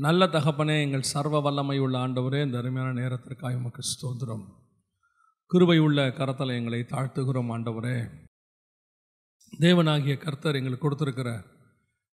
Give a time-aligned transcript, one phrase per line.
[0.00, 4.44] நல்ல தகப்பனே எங்கள் சர்வ வல்லமை உள்ள ஆண்டவரே இந்த அருமையான நேரத்திற்காக உமக்கு ஸ்தோத்திரம்.
[5.46, 8.26] கிருபை உள்ள கரத்தில் எங்களை தாழ்த்துகிறோம் ஆண்டவரே.
[9.58, 11.44] தேவனாகிய கர்த்தர் எங்களுக்கு கொடுத்துருக்கிற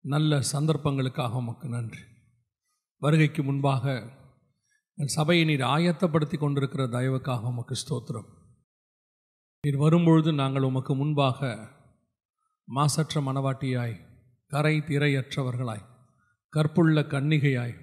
[0.00, 1.98] நல்ல சந்தர்ப்பங்களுக்காக உமக்கு நன்றி.
[2.98, 4.08] வருகைக்கு முன்பாக
[4.94, 8.28] என் சபையை நீர் ஆயத்தப்படுத்தி கொண்டிருக்கிற தயவுக்காக உமக்கு ஸ்தோத்திரம்.
[9.60, 11.68] நீர் வரும்பொழுது நாங்கள் உமக்கு முன்பாக
[12.64, 13.96] மாசற்ற மனவாட்டியாய்
[14.46, 15.96] கரை திரையற்றவர்களாய்
[16.50, 17.74] கற்புள்ள கன்னிகையாய்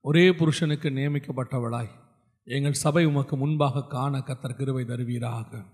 [0.00, 1.88] ஒரே புருஷனுக்கு நியமிக்கப்பட்டவளாய்
[2.44, 5.64] எங்கள் சபை உமக்கு முன்பாக காண கத்தர் கிருவை தருவீராக.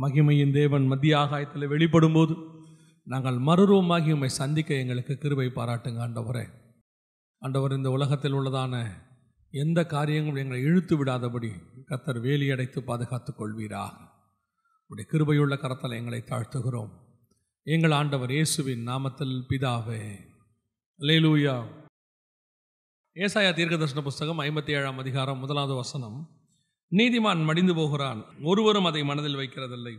[0.00, 2.34] மகிமையின் தேவன் மத்திய ஆகாயத்தில் வெளிப்படும்போது
[3.04, 6.46] நாங்கள் மறுரூபமாகி உம்மை சந்திக்க எங்களுக்கு கிருவை பாராட்டுங்க ஆண்டவரே.
[7.38, 8.84] ஆண்டவர் இந்த உலகத்தில் உள்ளதான
[9.50, 11.50] எந்த காரியங்களும் எங்களை இழுத்து விடாதபடி
[11.88, 13.94] கத்தர் வேலியடைத்து பாதுகாத்துக் கொள்வீராக.
[14.86, 16.90] உடைய கிருபையுள்ள கரத்தில் எங்களை தாழ்த்துகிறோம்.
[17.62, 20.30] எங்கள் ஆண்டவர் இயேசுவின் நாமத்தில் பிதாவே.
[21.08, 21.54] லேலூயா
[23.14, 26.18] ஏசாயா தீர்க்கதர்ஷன புஸ்தகம் ஐம்பத்தி ஏழாம் அதிகாரம் முதலாவது வசனம்.
[26.92, 29.94] நீதிமான் மடிந்து போகிறான் ஒருவரும் அதை மனதில் வைக்கிறதில்லை.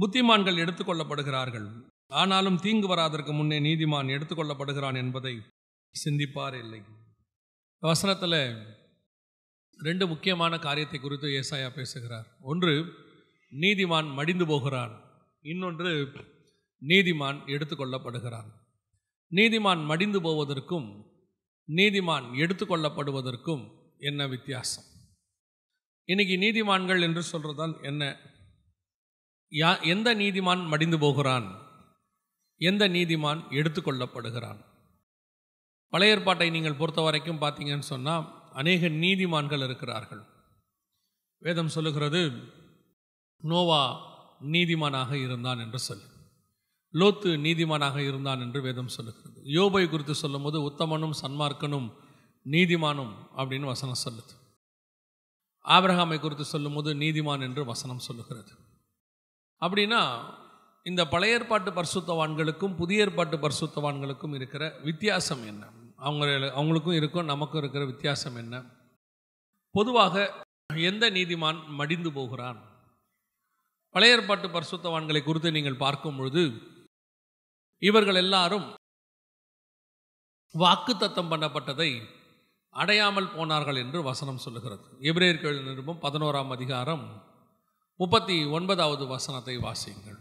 [0.00, 1.68] புத்திமான்கள் எடுத்துக்கொள்ளப்படுகிறார்கள்
[2.06, 5.34] ஆனாலும் தீங்கு வராதற்கு முன்னே நீதிமான் எடுத்துக்கொள்ளப்படுகிறான் என்பதை
[5.94, 6.82] சிந்திப்பார் இல்லை.
[7.80, 8.40] வசனத்தில்
[9.78, 12.26] ரெண்டு முக்கியமான காரியத்தை குறித்து ஏசாயா பேசுகிறார்.
[12.40, 12.74] ஒன்று
[13.52, 15.00] நீதிமான் மடிந்து போகிறான்.
[15.42, 16.12] இன்னொன்று
[16.82, 18.50] நீதிமான் எடுத்துக்கொள்ளப்படுகிறான்
[19.32, 21.06] நீதிமான் மடிந்து போவதற்கும்
[21.68, 24.84] நீதிமான் எடுத்துக்கொள்ளப்படுவதற்கும் என்ன வித்தியாசம்?
[26.04, 28.16] இன்னைக்கு நீதிமான்கள் என்று சொல்கிறதால் என்ன?
[29.50, 31.48] யா எந்த நீதிமான் மடிந்து போகிறான்?
[32.56, 34.60] எந்த நீதிமான் எடுத்துக்கொள்ளப்படுகிறான்
[35.88, 40.22] பழைய ஏற்பாட்டை நீங்கள் பொறுத்த வரைக்கும் பார்த்தீங்கன்னு சொன்னால் அநேக நீதிமான்கள் இருக்கிறார்கள்.
[41.38, 42.30] வேதம் சொல்லுகிறது
[43.42, 43.82] நோவா
[44.40, 46.13] நீதிமானாக இருந்தான் என்று சொல்லு.
[46.94, 49.40] லோத்து நீதிமானாக இருந்தான் என்று வேதம் சொல்லுகிறது.
[49.44, 51.92] யோபை குறித்து சொல்லும்போது உத்தமனும் சன்மார்க்கனும்
[52.50, 54.34] நீதிமானும் அப்படின்னு வசனம் சொல்லுது.
[55.64, 58.50] ஆபிரகாமை குறித்து சொல்லும்போது நீதிமான் என்று வசனம் சொல்லுகிறது.
[59.60, 60.24] அப்படின்னா
[60.82, 65.66] இந்த பழைய ஏற்பாட்டு பரிசுத்தவான்களுக்கும் புதிய ஏற்பாட்டு பரிசுத்தவான்களுக்கும் இருக்கிற வித்தியாசம் என்ன?
[65.96, 68.64] அவங்க அவங்களுக்கும் இருக்கும் நமக்கும் இருக்கிற வித்தியாசம் என்ன?
[69.70, 70.44] பொதுவாக
[70.74, 72.60] எந்த நீதிமான் மடிந்து போகிறான்?
[73.90, 76.72] பழைய ஏற்பாட்டு பரிசுத்தவான்களை குறித்து நீங்கள் பார்க்கும் பொழுது
[77.88, 78.66] இவர்கள் எல்லாரும்
[80.54, 81.88] வாக்குத்தத்தம் பண்ணப்பட்டதை
[82.74, 84.84] அடையாமல் போனார்கள் என்று வசனம் சொல்லுகிறது.
[85.10, 87.04] எபிரேயர்கள் நிருபம் பதினோராம் அதிகாரம்
[88.00, 90.18] முப்பத்தி ஒன்பதாவது வசனத்தை வாசியுங்கள்.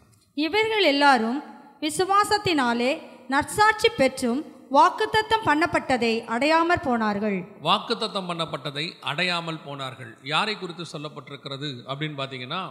[0.47, 1.39] இவர்கள் எல்லாரும்
[1.85, 2.91] விசுவாசத்தினாலே
[3.33, 4.41] நற்சாட்சி பெற்றும்
[4.77, 7.37] வாக்குத்தத்தம் பண்ணப்பட்டதை அடையாமற் போனார்கள்.
[7.67, 10.13] வாக்குத்தத்தம் பண்ணப்பட்டதை அடையாமல் போனார்கள்.
[10.33, 12.63] யாரை குறித்து சொல்லப்பட்டிருக்கிறது அப்படின்னு பார்த்தீங்கன்னா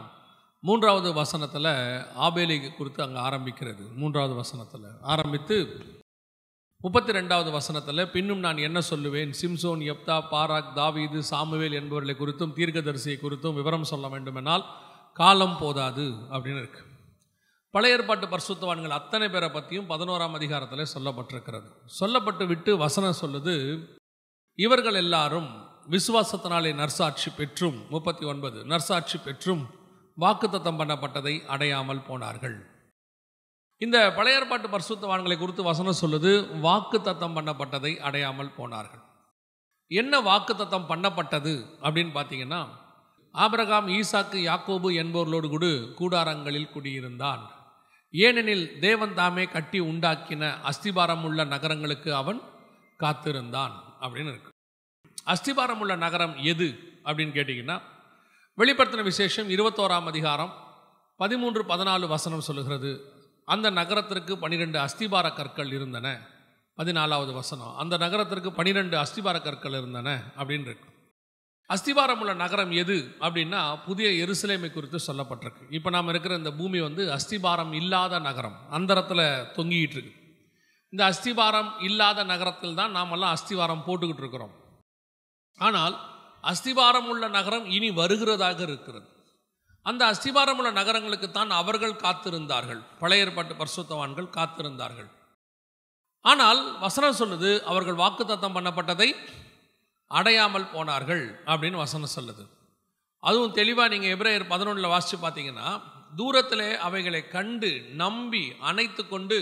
[0.64, 1.64] மூன்றாவது வசனத்தில்
[2.26, 3.94] ஆபேலை குறித்து அங்கே ஆரம்பிக்கிறது.
[3.94, 4.84] மூன்றாவது வசனத்தில்.
[5.00, 5.56] ஆரம்பித்து
[6.78, 9.32] முப்பத்தி ரெண்டாவது வசனத்தில் பின்னும் நான் என்ன சொல்லுவேன்?
[9.40, 14.64] சிம்சோன் எப்தா பாராக் தாவீது சாமுவேல் என்பவர்களை குறித்தும் தீர்க்கதரிசியை குறித்தும் விவரம் சொல்ல வேண்டுமென்றால்
[15.12, 16.80] காலம் போதாது அப்படின்னு இருக்கு.
[17.70, 21.68] பழைய ஏற்பாட்டு பரிசுத்தவான்கள் அத்தனை பேரை பற்றியும் பதினோராம் அதிகாரத்தில் சொல்லப்பட்டிருக்கிறது.
[22.00, 23.54] சொல்லப்பட்டு விட்டு வசனம் சொல்லுது
[24.54, 25.50] இவர்கள் எல்லாரும்
[25.90, 29.80] விசுவாசத்தினாலே நர்சாட்சி பெற்றும் முப்பத்தி ஒன்பது நர்சாட்சி பெற்றும்
[30.20, 32.66] வாக்குத்தத்தம் பண்ணப்பட்டதை அடையாமல் போனார்கள்.
[33.78, 39.00] இந்த பழைய ஏற்பாட்டு பரிசுத்தவான்களை குறித்து வசனம் சொல்லுது வாக்குத்தத்தம் பண்ணப்பட்டதை அடையாமல் போனார்கள்.
[39.86, 42.68] என்ன வாக்குத்தத்தம் பண்ணப்பட்டது அப்படின்னு பார்த்தீங்கன்னா
[43.30, 45.66] ஆபிரகாம் ஈசாக்கு யாக்கோபு என்பவர்களோடு கூட
[45.98, 47.50] கூடாரங்களில் குடியிருந்தான்.
[48.10, 52.40] ஏனெனில் தேவன் தாமே கட்டி உண்டாக்கின அஸ்திபாரம் உள்ள நகரங்களுக்கு அவன்
[52.96, 54.50] காத்திருந்தான் அப்படின்னு இருக்கு.
[55.26, 56.68] அஸ்திபாரம் உள்ள நகரம் எது
[57.04, 57.80] அப்படின்னு கேட்டிங்கன்னா
[58.58, 60.50] வெளிப்படுத்தின விசேஷம் இருபத்தோராம் அதிகாரம்
[61.20, 62.90] பதிமூன்று பதினாலு வசனம் சொல்லுகிறது.
[63.52, 66.06] அந்த நகரத்திற்கு பனிரெண்டு அஸ்திபார கற்கள் இருந்தன.
[66.78, 70.08] பதினாலாவது வசனம் அந்த நகரத்திற்கு பனிரெண்டு அஸ்திபார கற்கள் இருந்தன
[70.38, 70.88] அப்படின்னு இருக்கு
[71.70, 75.64] அஸ்திபாரம் உள்ள நகரம் எது அப்படின்னா புதிய எருசலேமை குறித்து சொல்லப்பட்டிருக்கு.
[75.76, 79.26] இப்போ நாம் இருக்கிற இந்த பூமி வந்து அஸ்திபாரம் இல்லாத நகரம் அந்தரத்தில்
[79.56, 80.14] தொங்கிக்கிட்டு இருக்கு.
[80.92, 84.54] இந்த அஸ்திபாரம் இல்லாத நகரத்தில் தான் நாமெல்லாம் அஸ்திவாரம் போட்டுக்கிட்டு இருக்கிறோம்.
[85.58, 85.94] ஆனால்
[86.50, 89.06] அஸ்திபாரம் உள்ள நகரம் இனி வருகிறதாக இருக்கிறது.
[89.86, 92.80] அந்த அஸ்திபாரம் உள்ள நகரங்களுக்கு தான் அவர்கள் காத்திருந்தார்கள்.
[93.00, 95.08] பழைய ஏற்பாட்டு பரிசுத்தவான்கள் காத்திருந்தார்கள்.
[96.24, 99.08] ஆனால் வசனம் சொல்லுது அவர்கள் வாக்குத்தத்தம் பண்ணப்பட்டதை
[100.10, 102.44] அடையாமல் போனார்கள் அப்படின்னு வசனம் சொல்லுது.
[103.22, 105.68] அதுவும் தெளிவாக நீங்கள் எப்ரேயர் பதினொன்றில் வாசித்து பார்த்தீங்கன்னா
[106.18, 107.70] தூரத்திலே அவைகளை கண்டு
[108.02, 109.38] நம்பி அணைத்து கொண்டு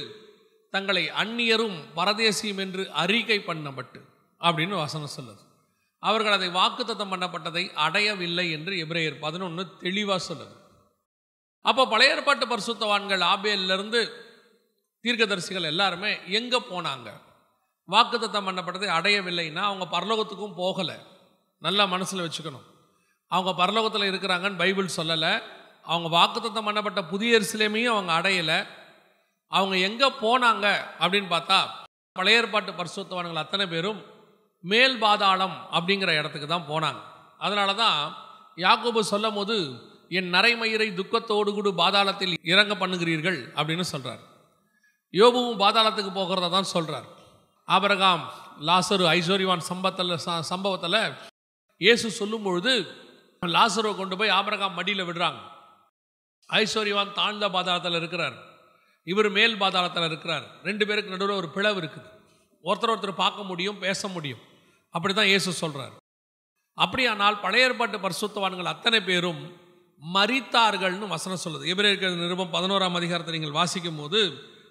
[0.75, 4.01] தங்களை அந்நியரும் பரதேசியும் என்று அறிக்கை பண்ணப்பட்டு
[4.41, 5.43] அப்படின்னு வசனம் சொல்லுது.
[6.01, 10.57] அவர்கள் அதை வாக்குத்தத்தம் பண்ணப்பட்டதை அடையவில்லை என்று எபிரேயர் பதினொன்று தெளிவாக சொல்லுது.
[11.63, 14.11] அப்போ பழைய ஏற்பாட்டு பரிசுத்தவான்கள் ஆபேலிருந்து
[15.03, 17.09] தீர்க்கதரிசிகள் எல்லாருமே எங்கே போனாங்க?
[17.89, 20.97] வாக்குத்தத்தம் பண்ணப்பட்டதை அடையவில்லைன்னா அவங்க பரலோகத்துக்கும் போகலை.
[21.59, 22.67] நல்லா மனசில் வச்சுக்கணும்.
[23.27, 25.43] அவங்க பரலோகத்தில் இருக்கிறாங்கன்னு பைபிள் சொல்லலை.
[25.83, 28.67] அவங்க வாக்குத்தத்தம் பண்ணப்பட்ட புதிய எருசலேமையும் அவங்க அடையலை.
[29.47, 30.67] அவங்க எங்கே போனாங்க
[30.99, 31.69] அப்படின்னு பார்த்தா
[32.13, 34.05] பழைய ஏற்பாட்டு பரிசுத்தவான்கள் அத்தனை பேரும்
[34.65, 37.01] மேல் பாதாளம் அப்படிங்கிற இடத்துக்கு தான் போனாங்க.
[37.45, 38.01] அதனால தான்
[38.65, 39.57] யாக்கோபு சொல்லும் போது
[40.19, 44.23] என் நரைமயிரை துக்கத்தோடு கூட பாதாளத்தில் இறங்க பண்ணுகிறீர்கள் அப்படின்னு சொல்கிறார்
[45.15, 47.09] யோபுவும் பாதாளத்துக்கு போகிறத தான் சொல்கிறார்
[47.69, 48.25] ஆபரகாம்
[48.69, 50.13] லாசரு ஐஸ்வர்யவான் சம்பத்தில்
[50.51, 50.99] சம்பவத்தில்
[51.81, 52.73] இயேசு சொல்லும் பொழுது
[53.43, 55.41] லாசருவை கொண்டு போய் ஆபரகாம் மடியில் விடுறாங்க.
[56.49, 58.37] ஐஸ்வர்யவான் தாழ்ந்த பாதாளத்தில் இருக்கிறார்.
[59.07, 60.47] இவர் மேல் பாதாளத்தில் இருக்கிறார்.
[60.69, 62.09] ரெண்டு பேருக்கு நடுவில் ஒரு பிளவு இருக்குது.
[62.65, 64.43] ஒருத்தர் ஒருத்தர் பார்க்க முடியும் பேச முடியும்.
[64.95, 65.95] அப்படி தான் இயேசு சொல்கிறார்
[66.79, 69.43] அப்படியானால் பழைய ஏற்பாட்டு பரிசுத்தவான்கள் அத்தனை பேரும்
[70.03, 71.65] மரித்தார்கள்னு வசனம் சொல்லுது.
[71.73, 74.21] எபிரேயர்கள் நிருபம் பதினோராம் அதிகாரத்தை நீங்கள் வாசிக்கும் போது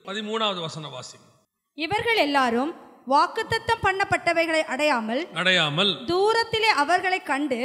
[0.08, 1.34] பதிமூணாவது வசனம் வாசிக்கும்.
[1.78, 2.72] இவர்கள் எல்லாரும்
[3.14, 7.62] வாக்குத்தத்தம் பண்ணப்பட்டவைகளை அடையாமல் அடையாமல் தூரத்திலே அவர்களை கண்டு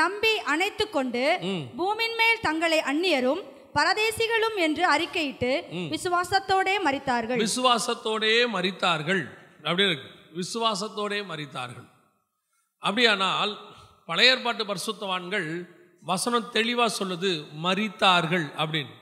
[0.00, 1.24] நம்பி அணைத்துக் கொண்டு
[1.78, 3.42] பூமியின் மேல் தங்களை அந்நியரும்
[3.78, 5.52] பரதேசிகளும் என்று அறிக்கையிட்டு
[5.94, 7.40] விசுவாசத்தோடே மரித்தார்கள்.
[7.46, 9.22] விசுவாசத்தோடே மரித்தார்கள்.
[9.66, 10.08] அப்படி இருக்கு.
[10.34, 11.88] விசுவாசத்தோடே மறித்தார்கள்
[12.78, 13.58] அப்படியானால்
[14.06, 15.68] பழைய ஏற்பாட்டு பரிசுத்தவான்கள்
[16.02, 18.94] வசனம் தெளிவாக சொல்லுது மறித்தார்கள் அப்படின்னு.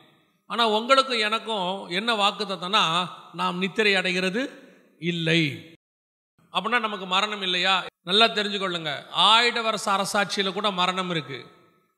[0.47, 4.43] ஆனால் உங்களுக்கும் எனக்கும் என்ன வாக்கு தத்தனா நாம் நித்திரை அடைகிறது
[4.99, 5.75] இல்லை.
[6.53, 7.85] அப்படின்னா நமக்கு மரணம் இல்லையா?
[8.03, 9.05] நல்லா தெரிஞ்சுக்கொள்ளுங்க.
[9.17, 11.47] ஆயிட வருஷ அரசாட்சியில் கூட மரணம் இருக்கு.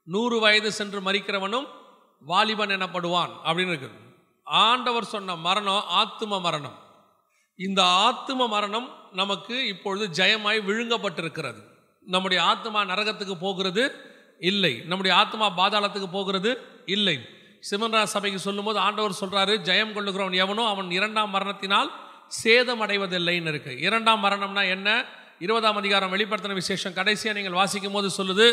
[0.03, 1.69] நூறு வயது சென்று மறிக்கிறவனும்
[2.21, 4.07] வாலிபன் எனப்படுவான் அப்படின்னு இருக்குது
[4.45, 6.79] ஆண்டவர் சொன்ன மரணம் ஆத்தும மரணம்.
[7.67, 8.89] இந்த ஆத்ம மரணம்
[9.21, 11.61] நமக்கு இப்பொழுது ஜெயமாய் விழுங்கப்பட்டிருக்கிறது.
[12.07, 13.85] நம்முடைய ஆத்மா நரகத்துக்கு போகிறது
[14.51, 14.73] இல்லை.
[14.91, 16.51] நம்முடைய ஆத்மா பாதாளத்துக்கு போகிறது
[16.97, 17.17] இல்லை.
[17.69, 21.91] சிவன்ரா சபைக்கு சொல்லும்போது ஆண்டவர் சொல்கிறாரு ஜெயம் கொள்ளுகிறவன் எவனோ அவன் இரண்டாம் மரணத்தினால்
[22.41, 23.73] சேதம் அடைவதில்லைன்னு இருக்கு.
[23.87, 24.89] இரண்டாம் மரணம்னா என்ன?
[25.47, 28.47] இருபதாம் அதிகாரம் வெளிப்படுத்தின விசேஷம் கடைசியாக நீங்கள் வாசிக்கும் போது சொல்லுது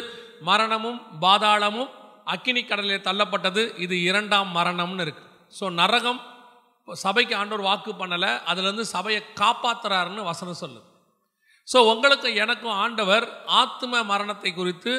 [0.49, 1.91] மரணமும் பாதாளமும்
[2.33, 5.23] அக்கினி கடலில் தள்ளப்பட்டது இது இரண்டாம் மரணம்னு இருக்கு.
[5.59, 6.19] ஸோ நரகம்
[6.87, 10.87] சபைக்கு ஆண்டவர் வாக்கு பண்ணலை அதுலேருந்து சபையை காப்பாத்துறாருன்னு வசனம் சொல்லுது.
[11.67, 13.25] ஸோ உங்களுக்கும் எனக்கும் ஆண்டவர்
[13.61, 14.93] ஆத்ம மரணத்தை குறித்து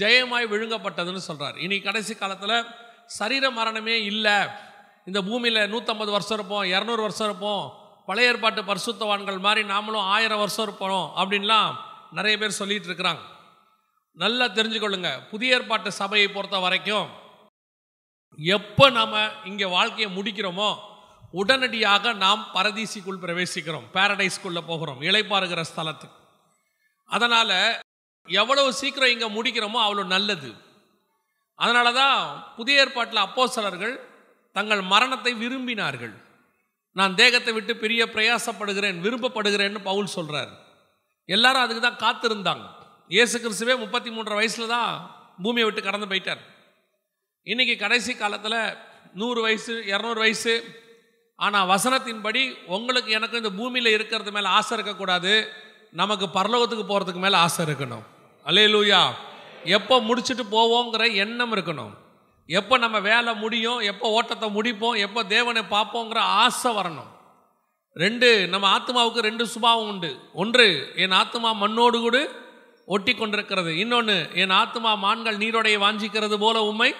[0.00, 2.56] ஜெயமாய் விழுங்கப்பட்டதுன்னு சொல்கிறார் இனி கடைசி காலத்தில்
[3.18, 4.36] சரீர மரணமே இல்லை.
[5.08, 7.64] இந்த பூமியில் நூற்றம்பது வருஷம் இருப்போம் இரநூறு வருஷம் இருப்போம்.
[8.08, 11.70] பழைய ஏற்பாட்டு பரிசுத்தவான்கள் மாதிரி நாமளும் ஆயிரம் வருஷம் இருப்போம் அப்படின்லாம்
[12.18, 13.22] நிறைய பேர் சொல்லிகிட்டு இருக்கிறாங்க.
[14.16, 15.10] நல்லா தெரிஞ்சுக்கொள்ளுங்க.
[15.30, 17.08] புதிய ஏற்பாட்டு சபையை பொறுத்த வரைக்கும்
[18.38, 19.16] எப்போ நாம்
[19.50, 20.70] இங்கே வாழ்க்கையை முடிக்கிறோமோ
[21.38, 26.18] உடனடியாக நாம் பரதீசிக்குள் பிரவேசிக்கிறோம் பேரடைஸ்குள்ளே போகிறோம் இளைப்பாறுகிற ஸ்தலத்துக்கு.
[27.10, 27.56] அதனால்
[28.28, 30.50] எவ்வளவு சீக்கிரம் இங்கே முடிக்கிறோமோ அவ்வளோ நல்லது.
[31.58, 32.20] அதனால தான்
[32.56, 33.94] புதிய ஏற்பாட்டில் அப்போ சிலர்கள்
[34.56, 36.14] தங்கள் மரணத்தை விரும்பினார்கள்.
[36.96, 40.52] நான் தேகத்தை விட்டு பெரிய பிரயாசப்படுகிறேன் விரும்பப்படுகிறேன்னு பவுல் சொல்கிறார்
[41.28, 42.64] எல்லாரும் அதுக்கு தான் காத்திருந்தாங்க.
[43.14, 44.92] இயேசு கிறிஸ்துவே முப்பத்தி மூன்றரை வயசில் தான்
[45.44, 46.42] பூமியை விட்டு கடந்து போயிட்டார்.
[47.46, 48.60] இன்னைக்கு கடைசி காலத்தில்
[49.20, 50.54] நூறு வயசு இரநூறு வயசு
[51.44, 52.42] ஆனால் வசனத்தின்படி
[52.76, 55.32] உங்களுக்கு எனக்கு இந்த பூமியில் இருக்கிறது மேலே ஆசை இருக்கக்கூடாது.
[56.00, 58.04] நமக்கு பரலோகத்துக்கு போகிறதுக்கு மேலே ஆசை இருக்கணும்.
[58.46, 59.00] அலே லூயா
[59.76, 61.92] எப்போ முடிச்சுட்டு போவோங்கிற எண்ணம் இருக்கணும்.
[62.58, 67.10] எப்போ நம்ம வேலை முடியும் எப்போ ஓட்டத்தை முடிப்போம் எப்போ தேவனை பார்ப்போங்கிற ஆசை வரணும்.
[67.96, 70.10] ரெண்டு நம்ம ஆத்மாவுக்கு ரெண்டு சுபாவம் உண்டு.
[70.42, 70.66] ஒன்று
[71.04, 72.18] என் ஆத்மா மண்ணோடு கூட
[72.94, 76.90] ஒட்டி கொண்டிருக்கிறது இன்னொன்று என் ஆத்மா மான்கள் நீரோடைய வாஞ்சிக்கிறது போல உண்மை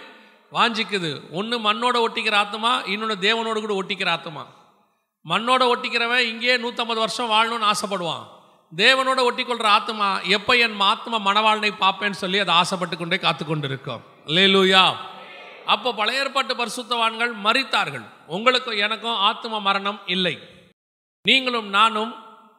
[0.53, 1.11] வாஞ்சிக்குது.
[1.31, 4.47] ஒன்று மண்ணோட ஒட்டிக்கிற ஆத்மா இன்னொன்று தேவனோடு கூட ஒட்டிக்கிற ஆத்மா.
[5.25, 8.25] மண்ணோட ஒட்டிக்கிறவன் இங்கேயே நூற்றம்பது வருஷம் வாழணும்னு ஆசைப்படுவான்.
[8.77, 14.03] தேவனோட ஒட்டிக்கொள்கிற ஆத்மா எப்போ என் ஆத்மா மணவாளனை பார்ப்பேன்னு சொல்லி அதை ஆசைப்பட்டு கொண்டே காத்து கொண்டு இருக்கோம்
[14.27, 14.85] லேலூயா
[15.75, 20.39] அப்போ பழைய ஏற்பாட்டு பரிசுத்தவான்கள் மறித்தார்கள் உங்களுக்கும் எனக்கும் ஆத்ம மரணம் இல்லை.
[21.23, 22.15] நீங்களும் நானும்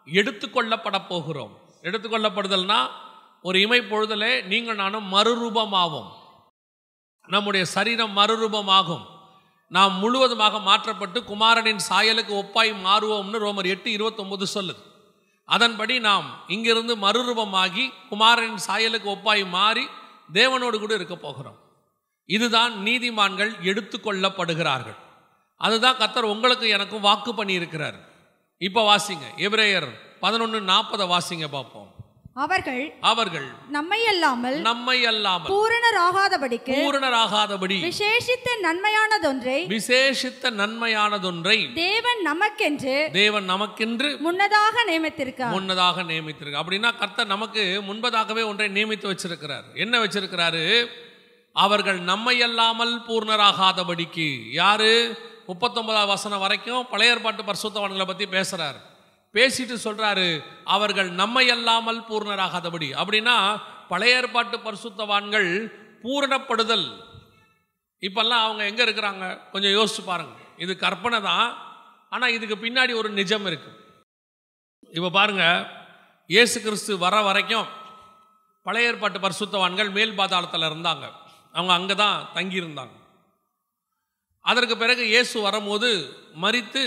[0.06, 1.58] எடுத்துக்கொள்ளப்பட போகிறோம்.
[1.82, 2.80] எடுத்துக்கொள்ளப்படுதல்னா
[3.42, 6.10] ஒரு இமை பொழுதலே நீங்கள் நானும் மறுரூபமாவோம்.
[7.28, 9.06] நம்முடைய சரீரம் மறுரூபமாகும்.
[9.68, 14.82] நாம் முழுவதுமாக மாற்றப்பட்டு குமாரனின் சாயலுக்கு ஒப்பாய் மாறுவோம்னு ரோமர் எட்டு இருபத்தொம்பது சொல்லுது.
[15.46, 19.86] அதன்படி நாம் இங்கிருந்து மறுரூபமாகி குமாரனின் சாயலுக்கு ஒப்பாய் மாறி
[20.34, 21.60] தேவனோடு கூட இருக்க போகிறோம்.
[22.26, 24.98] இதுதான் நீதிமான்கள் எடுத்துக்கொள்ளப்படுகிறார்கள்
[25.58, 28.00] அதுதான் கத்தர் உங்களுக்கு எனக்கும் வாக்கு பண்ணியிருக்கிறார்.
[28.58, 31.87] இப்போ வாசிங்க எபிரேயர் பதினொன்று நாற்பதை வாசிங்க பார்ப்போம்.
[32.44, 43.50] அவர்கள் அவர்கள் நம்மை அல்லாமல் நம்மை அல்லாமல் பூரணராகாதபடிக்கு பூரணராகாதபடி விசேஷித்த நன்மையானதொன்றை விசேஷித்த நன்மையானதொன்றை தேவன் நமக்கென்று தேவன்
[43.50, 45.50] நமக்கென்று முன்னதாக நியமித்திருக்கார்.
[45.50, 49.66] முன்னதாக நியமித்திருக்கு அப்படின்னா கர்த்தர் நமக்கு முன்பதாகவே ஒன்றை நியமித்து வச்சிருக்கிறார்.
[49.74, 50.64] என்ன வச்சிருக்கிறாரு?
[51.52, 54.28] அவர்கள் நம்மை அல்லாமல் பூர்ணராகாதபடிக்கு.
[54.52, 54.94] யாரு?
[55.48, 58.80] முப்பத்தொன்பதாம் வசனம் வரைக்கும் பழைய ஏற்பாட்டு பரிசுத்தவான்களை பற்றி பேசுறார்.
[59.36, 60.28] பேசிட்டு சொல்கிறாரு
[60.76, 62.88] அவர்கள் நம்மை அல்லாமல் பூர்ணராகாதபடி.
[63.02, 63.36] அப்படின்னா
[63.92, 65.50] பழைய ஏற்பாட்டு பரிசுத்தவான்கள்
[66.04, 66.88] பூரணப்படுதல்.
[68.04, 69.26] இப்பெல்லாம் அவங்க எங்கே இருக்கிறாங்க?
[69.54, 71.48] கொஞ்சம் யோசிச்சு பாருங்கள் இது கற்பனை தான்
[72.14, 73.78] ஆனால் இதுக்கு பின்னாடி ஒரு நிஜம் இருக்குது
[74.98, 75.66] இப்போ பாருங்கள்
[76.36, 77.68] இயேசு கிறிஸ்து வர வரைக்கும்
[78.66, 81.06] பழைய ஏற்பாட்டு பரிசுத்தவான்கள் மேல் பாதாளத்தில் இருந்தாங்க.
[81.56, 82.96] அவங்க அங்கே தான் தங்கியிருந்தாங்க.
[84.46, 85.90] அதற்கு பிறகு இயேசு வரும்போது
[86.44, 86.84] மறித்து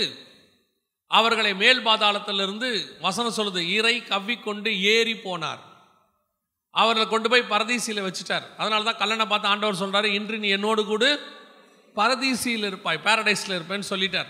[1.17, 2.69] அவர்களை மேல் பாதாளத்திலிருந்து
[3.05, 5.61] வசனம் சொல்லுது இறை கவ்விக்கொண்டு ஏறி போனார்.
[6.81, 8.45] அவர்களை கொண்டு போய் பரதீசியில் வச்சுட்டார்.
[8.59, 11.05] அதனால தான் கல்லணை பார்த்து ஆண்டவர் சொல்கிறாரு இன்று நீ என்னோடு கூட
[11.95, 14.29] பரதீசியில் இருப்பாய் பேரடைஸில் இருப்பேன்னு சொல்லிட்டார்.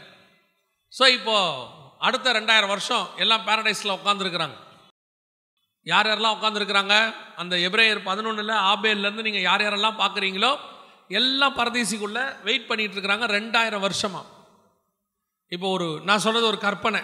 [0.94, 1.68] ஸோ இப்போது
[2.08, 4.58] அடுத்த ரெண்டாயிரம் வருஷம் எல்லாம் பேரடைஸில் உட்காந்துருக்குறாங்க
[5.86, 6.96] யார் யாரெல்லாம் உட்காந்துருக்குறாங்க
[7.42, 10.52] அந்த எப்ரேயர் பதினொன்றில் ஆபேல்லேருந்து நீங்கள் யார் யாரெல்லாம் பார்க்குறீங்களோ
[11.20, 14.28] எல்லாம் பரதீசிக்குள்ளே வெயிட் பண்ணிகிட்டு இருக்கிறாங்க ரெண்டாயிரம் வருஷமாக
[15.52, 17.02] இப்போ ஒரு நான் சொன்னது ஒரு கற்பனை.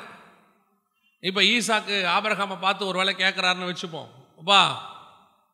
[1.23, 4.09] இப்போ ஈசாக்கு ஆபரகாமை பார்த்து ஒரு வேளை கேட்குறாருன்னு வச்சுப்போம்.
[4.41, 4.59] அப்பா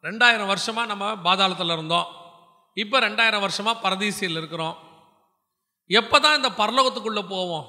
[0.04, 2.10] ரெண்டாயிரம் வருஷமாக நம்ம பாதாளத்தில் இருந்தோம்.
[2.78, 4.76] இப்போ ரெண்டாயிரம் வருஷமாக பரதீசியில் இருக்கிறோம்.
[6.00, 7.68] எப்போ தான் இந்த பரலோகத்துக்குள்ளே போவோம்?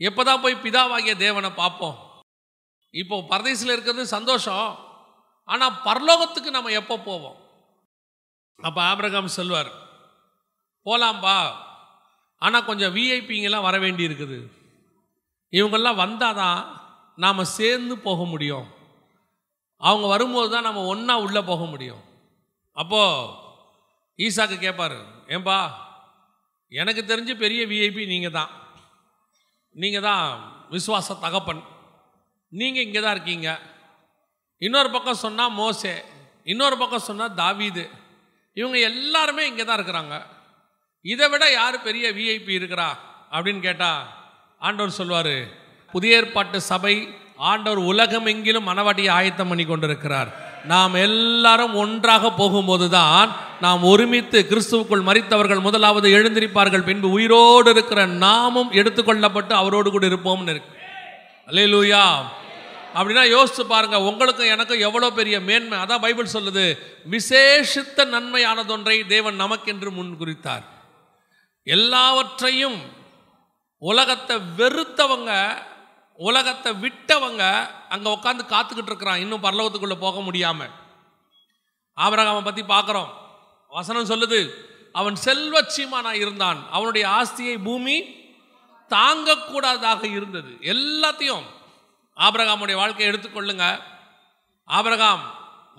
[0.00, 1.96] எப்போ தான் போய் பிதாவாகிய தேவனை பார்ப்போம்?
[2.94, 4.68] இப்போ பரதீசில் இருக்கிறது சந்தோஷம்.
[5.48, 7.38] ஆனால் பரலோகத்துக்கு நம்ம எப்போ போவோம்?
[8.58, 9.70] அப்போ ஆபிரகாம் சொல்வார்
[10.86, 11.36] போலாம்பா
[12.42, 14.38] ஆனால் கொஞ்சம் விஐபிங்கெல்லாம் வர வேண்டி இருக்குது
[15.52, 16.60] இவங்கெல்லாம் வந்தால் தான்
[17.24, 18.66] நாம் சேர்ந்து போக முடியும்.
[19.80, 22.02] அவங்க வரும்போது தான் நம்ம ஒன்றா உள்ளே போக முடியும்.
[22.76, 23.32] அப்போது
[24.18, 24.98] ஈசாக்கு கேட்பார்
[25.34, 25.56] ஏன்பா
[26.72, 28.52] எனக்கு தெரிஞ்சு பெரிய விஐபி நீங்கள் தான்
[29.82, 30.26] நீங்கள் தான்
[30.74, 31.62] விசுவாச தகப்பன்.
[32.52, 33.48] நீங்கள் இங்கே தான் இருக்கீங்க.
[34.62, 35.94] இன்னொரு பக்கம் சொன்னால் மோசே
[36.52, 37.84] இன்னொரு பக்கம் சொன்னால் தாவீது.
[38.56, 40.16] இவங்க எல்லாருமே இங்கே தான் இருக்கிறாங்க.
[41.12, 42.88] இதை விட யார் பெரிய விஐபி இருக்கிறா
[43.34, 44.02] அப்படின்னு கேட்டால்
[44.66, 45.36] ஆண்டவர் சொல்வார்
[45.92, 46.94] புதிய ஏற்பாட்டு சபை
[47.50, 50.30] ஆண்டவர் உலகம் எங்கிலும் மனவாட்டியை ஆயத்தம் பண்ணி கொண்டிருக்கிறார்.
[50.72, 53.28] நாம் எல்லாரும் ஒன்றாக போகும்போது தான்
[53.64, 56.86] நாம் ஒருமித்து கிறிஸ்துவுக்குள் மறித்தவர்கள் முதலாவது எழுந்திருப்பார்கள்.
[56.88, 60.72] பின்பு உயிரோடு இருக்கிற நாமும் எடுத்துக்கொள்ளப்பட்டு அவரோடு கூட இருப்போம்னு இருக்கு.
[61.48, 62.04] அல்லேலூயா.
[62.96, 65.78] அப்படின்னா யோசிச்சு பாருங்க உங்களுக்கும் எனக்கும் எவ்வளோ பெரிய மேன்மை.
[65.78, 66.64] அதான் பைபிள் சொல்லுது
[67.14, 70.64] விசேஷித்த நன்மையானதொன்றை தேவன் நமக்கென்று முன் குறித்தார்.
[71.66, 72.78] எல்லாவற்றையும்
[73.82, 75.32] உலகத்தை வெறுத்தவங்க
[76.18, 77.42] உலகத்தை விட்டவங்க
[77.88, 79.22] அங்கே உட்காந்து காத்துக்கிட்டு இருக்கிறான்.
[79.24, 80.72] இன்னும் பரலோகத்துக்குள்ளே போக முடியாமல்
[81.96, 83.10] ஆபரகாமை பற்றி பார்க்குறோம்.
[83.72, 84.40] வசனம் சொல்லுது
[84.92, 86.60] அவன் செல்வச்சீமானாக இருந்தான்.
[86.70, 87.96] அவனுடைய ஆஸ்தியை பூமி
[88.90, 90.50] தாங்கக்கூடாதாக இருந்தது.
[90.72, 91.46] எல்லாத்தையும்
[92.16, 93.64] ஆபரகாமுடைய வாழ்க்கையை எடுத்துக்கொள்ளுங்க.
[94.68, 95.24] ஆபரகாம்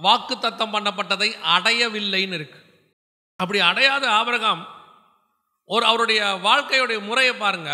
[0.06, 2.60] வாக்கு தத்தம் பண்ணப்பட்டதை அடையவில்லைன்னு இருக்கு.
[3.40, 4.62] அப்படி அடையாத ஆபரகாம்
[5.74, 7.72] ஒரு அவருடைய வாழ்க்கையுடைய முறையை பாருங்க.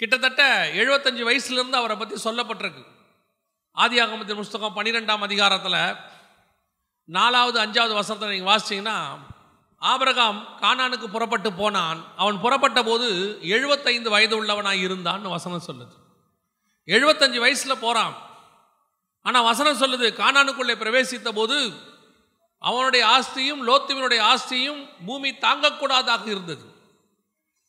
[0.00, 0.42] கிட்டத்தட்ட
[0.80, 2.82] எழுபத்தஞ்சு வயசுலேருந்து அவரை பற்றி சொல்லப்பட்டிருக்கு.
[3.76, 5.78] ஆதி ஆகமத்தின் புஸ்தகம் பன்னிரெண்டாம் அதிகாரத்தில்
[7.08, 8.96] நாலாவது அஞ்சாவது வசனத்தை நீங்கள் வாசிச்சிங்கன்னா
[9.82, 11.98] ஆபரகாம் கானானுக்கு புறப்பட்டு போனான்.
[12.16, 13.08] அவன் புறப்பட்ட போது
[13.54, 15.94] எழுபத்தைந்து வயது உள்ளவனாய் இருந்தான்னு வசனம் சொல்லுது.
[16.88, 18.14] எழுபத்தஞ்சு வயசில் போகிறான்
[19.26, 21.56] ஆனால் வசனம் சொல்லுது கானானுக்குள்ளே பிரவேசித்த போது
[22.68, 26.64] அவனுடைய ஆஸ்தியும் லோத்துவினுடைய ஆஸ்தியும் பூமி தாங்கக்கூடாதாக இருந்தது.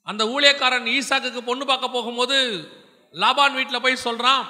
[0.09, 2.37] அந்த ஊழியக்காரன் ஈசாக்குக்கு பொண்ணு பார்க்க போகும்போது
[3.23, 4.45] லாபான் வீட்டில் போய் சொல்கிறான்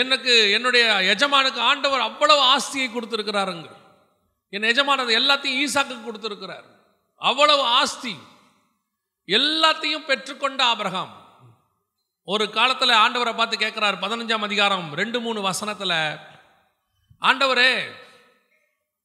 [0.00, 3.68] எனக்கு என்னுடைய எஜமானுக்கு ஆண்டவர் அவ்வளவு ஆஸ்தியை கொடுத்துருக்கிறாருங்க.
[4.54, 6.66] என் எஜமானது எல்லாத்தையும் ஈசாக்கு கொடுத்துருக்கிறார்.
[7.30, 8.14] அவ்வளவு ஆஸ்தி.
[9.38, 11.14] எல்லாத்தையும் பெற்றுக்கொண்ட ஆபிரகாம்.
[12.32, 15.96] ஒரு காலத்தில் ஆண்டவரை பார்த்து கேட்குறார் பதினஞ்சாம் அதிகாரம் ரெண்டு மூணு வசனத்தில்
[17.28, 17.72] ஆண்டவரே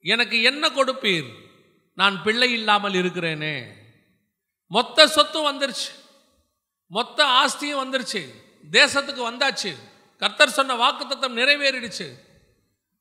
[0.04, 1.34] எனக்கு என்ன கொடுப்பீர்?
[1.96, 3.64] நான் பிள்ளை இல்லாமல் இருக்கிறேனே.
[4.68, 5.92] மொத்த சொத்தும் வந்துருச்சு.
[6.88, 8.34] மொத்த ஆஸ்தியும் வந்துருச்சு.
[8.72, 9.76] தேசத்துக்கு வந்தாச்சு.
[10.18, 12.14] கர்த்தர் சொன்ன வாக்குத்தத்தம் நிறைவேறிடுச்சு.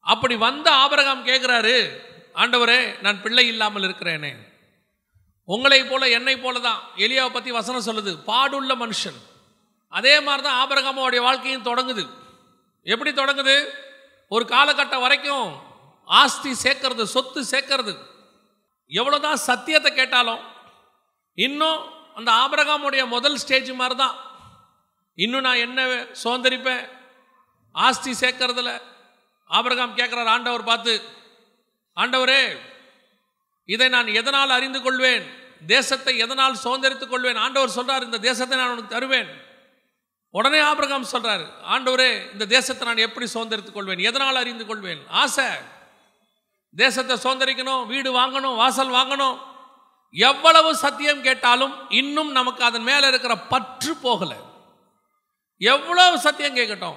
[0.01, 1.97] அப்படி வந்த ஆபரகாம் கேட்குறாரு
[2.35, 4.37] ஆண்டவரே நான் பிள்ளை இல்லாமல் இருக்கிறேனே.
[5.45, 6.81] உங்களை போல என்னை போல தான்.
[6.97, 8.11] எலியாவை பற்றி வசனம் சொல்லுது.
[8.11, 9.21] பாடுள்ள மனுஷன்.
[9.89, 12.09] அதே மாதிரி தான் ஆபரகாமோடைய வாழ்க்கையும் தொடங்குது.
[12.83, 13.69] எப்படி தொடங்குது?
[14.29, 15.71] ஒரு காலகட்டம் வரைக்கும்
[16.09, 17.93] ஆஸ்தி சேர்க்கறது சொத்து சேர்க்கறது.
[18.91, 20.43] எவ்வளோதான் சத்தியத்தை கேட்டாலும்
[21.35, 21.81] இன்னும்
[22.15, 24.17] அந்த ஆபரகாமுடைய முதல் ஸ்டேஜ் மாதிரி தான்
[25.15, 25.81] இன்னும் நான் என்ன
[26.25, 26.85] சுதந்திரிப்பேன்?
[27.75, 28.71] ஆஸ்தி சேர்க்கறதுல
[29.51, 30.95] ஆபரகாம் கேட்குறார் ஆண்டவர் பார்த்து
[31.97, 32.43] ஆண்டவரே
[33.65, 35.25] இதை நான் எதனால் அறிந்து கொள்வேன்?
[35.67, 37.37] தேசத்தை எதனால் சுதந்திரித்துக் கொள்வேன்?
[37.37, 39.31] ஆண்டவர் சொல்கிறார் இந்த தேசத்தை நான் உனக்கு தருவேன்.
[40.31, 41.45] உடனே ஆபிரகாம் சொல்கிறார்
[41.75, 43.99] ஆண்டவரே இந்த தேசத்தை நான் எப்படி சுதந்திரித்துக் கொள்வேன்?
[43.99, 45.09] எதனால் அறிந்து கொள்வேன்?
[45.09, 45.49] ஆசை.
[46.77, 49.39] தேசத்தை சுதந்திரிக்கணும் வீடு வாங்கணும் வாசல் வாங்கணும்.
[50.11, 54.37] எவ்வளவு சத்தியம் கேட்டாலும் இன்னும் நமக்கு அதன் மேலே இருக்கிற பற்று போகலை.
[55.59, 56.97] எவ்வளவு சத்தியம் கேட்கட்டும்.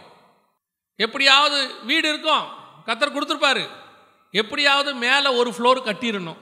[0.96, 2.48] எப்படியாவது வீடு இருக்கும்
[2.86, 3.70] கத்தர் கொடுத்துருப்பாரு.
[4.32, 6.38] எப்படியாவது மேலே ஒரு ஃப்ளோர் கட்டிடணும்.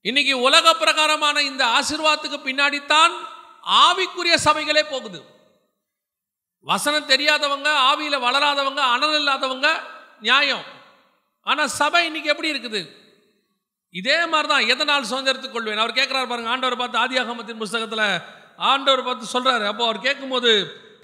[0.00, 3.12] இன்னைக்கு உலக பிரகாரமான இந்த ஆசிர்வாதத்துக்கு பின்னாடித்தான்
[3.66, 5.24] ஆவிக்குரிய சபைகளே போகுது.
[6.60, 9.82] வசனம் தெரியாதவங்க ஆவியில் வளராதவங்க அனல் இல்லாதவங்க
[10.20, 10.78] நியாயம்.
[11.42, 12.98] ஆனால் சபை இன்னைக்கு எப்படி இருக்குது?
[13.90, 15.78] இதே மாதிரி தான் எதனால் சுதந்திரத்துக் கொள்வேன்?
[15.78, 18.20] அவர் கேட்குறாரு பாருங்க ஆண்டவர் பார்த்து ஆதியாகமத்தின் புஸ்தகத்தில்
[18.56, 20.50] ஆண்டவர் பார்த்து சொல்கிறாரு அப்போ அவர் கேட்கும்போது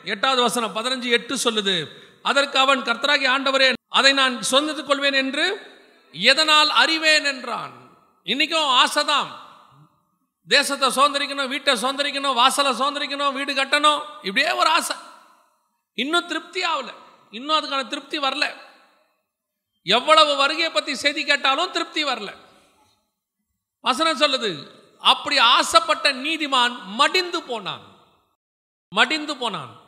[0.04, 1.86] எட்டாவது வசனம் பதினஞ்சு எட்டு சொல்லுது
[2.22, 5.74] அதற்கு அவன் கர்த்தராகி ஆண்டவரே அதை நான் சுதந்திரத்துக் கொள்வேன் என்று
[6.12, 7.24] எதனால் அறிவேன்?
[7.24, 7.74] என்றான்.
[8.24, 9.28] இன்னைக்கும் ஆசைதான்.
[10.48, 14.96] தேசத்தை சுதந்திரிக்கணும் வீட்டை சுதந்திரிக்கணும் வாசலை சுதந்திரிக்கணும் வீடு கட்டணும் இப்படியே ஒரு ஆசை.
[15.94, 16.94] இன்னும் திருப்தி ஆகலை.
[17.30, 18.46] இன்னும் அதுக்கான திருப்தி வரல.
[19.86, 22.36] எவ்வளவு வருகையை பற்றி செய்தி கேட்டாலும் திருப்தி வரல.
[23.80, 24.66] வசனம் சொல்லுது
[25.00, 27.84] அப்படி ஆசைப்பட்ட நீதிமான் மடிந்து போனான்.
[28.88, 29.80] மடிந்து போனான்.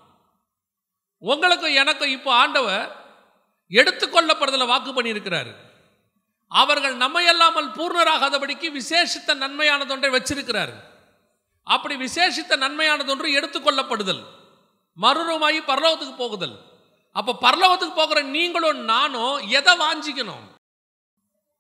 [1.19, 2.97] உங்களுக்கும் எனக்கும் இப்போ ஆண்டவர்
[3.71, 5.55] எடுத்துக்கொள்ளப்படுதல வாக்கு பண்ணியிருக்கிறாரு.
[6.49, 10.75] அவர்கள் நம்மையல்லாமல் பூர்ணராகாதபடிக்கு விசேஷித்த நன்மையானதொன்றை வச்சிருக்கிறார்.
[11.63, 14.23] அப்படி விசேஷித்த நன்மையானதொன்று எடுத்துக்கொள்ளப்படுதல்
[15.01, 16.68] மறுரூமாயி பரலோகத்துக்கு போகுதல்.
[17.13, 20.55] அப்போ பரலோகத்துக்கு போகிற நீங்களும் நானும் எதை வாஞ்சிக்கணும்?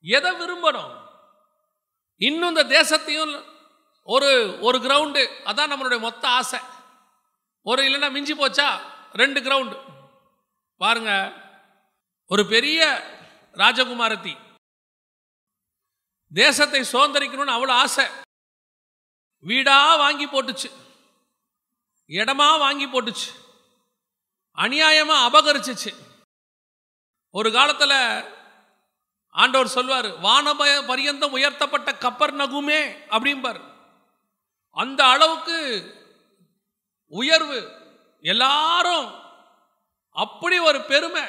[0.02, 1.06] எதை விரும்பணும்?
[2.16, 3.44] இன்னும் இந்த தேசத்தையும்
[4.02, 6.58] ஒரு ஒரு கிரவுண்டு அதான் நம்மளுடைய மொத்த ஆசை.
[7.62, 8.80] ஒரு இல்லைன்னா மிஞ்சி போச்சா?
[9.12, 9.80] ரெண்டு கிரவுண்டு
[10.76, 11.32] பாருங்க
[12.26, 13.06] ஒரு பெரிய
[13.52, 14.36] ராஜகுமாரத்தி.
[16.32, 18.04] தேசத்தை சுதந்திரிக்கணும்னு அவ்வளோ ஆசை.
[19.40, 20.72] வீடாக வாங்கி போட்டுச்சு.
[22.08, 23.47] இடமா வாங்கி போட்டுச்சு.
[24.58, 25.94] அநியாயமாக அபகரிச்சிச்சு.
[27.30, 28.24] ஒரு காலத்துல
[29.28, 33.60] ஆண்டவர் சொல்வார் வானபய பரியந்தம் உயர்த்தப்பட்ட கப்பர் நகுமே அப்படிம்பார்.
[34.70, 35.56] அந்த அளவுக்கு
[37.06, 37.72] உயர்வு.
[38.20, 39.14] எல்லாரும்
[40.10, 41.22] அப்படி ஒரு பெருமை.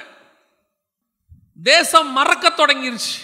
[1.63, 3.20] தேசம் மறக்க தொடங்கிருச்சு.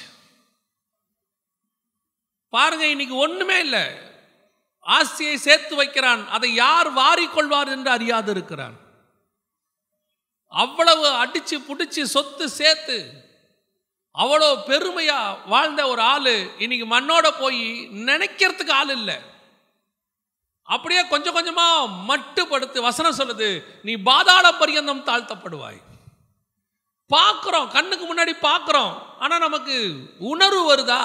[2.50, 3.84] பாருங்க இன்னைக்கு ஒண்ணுமே இல்லை.
[4.86, 6.30] ஆஸ்தியை சேர்த்து வைக்கிறான்.
[6.30, 8.84] அதை யார் வாரிக்கொள்வார் என்று அறியாது இருக்கிறான்
[10.62, 12.98] அவ்வளவு அடிச்சு பிடிச்சி சொத்து சேர்த்து
[14.16, 17.64] அவ்வளோ பெருமையாக வாழ்ந்த ஒரு ஆள் இன்னைக்கு மண்ணோட போய்
[18.10, 19.18] நினைக்கிறதுக்கு ஆள் இல்லை.
[20.68, 23.50] அப்படியே கொஞ்சம் கொஞ்சமாக மட்டுப்படுத்து வசனம் சொல்லுது
[23.88, 25.80] நீ பாதாள பரியந்தம் தாழ்த்தப்படுவாய்.
[27.10, 29.76] பார்க்குறோம் கண்ணுக்கு முன்னாடி பார்க்குறோம் ஆனால் நமக்கு
[30.32, 31.04] உணர்வு வருதா?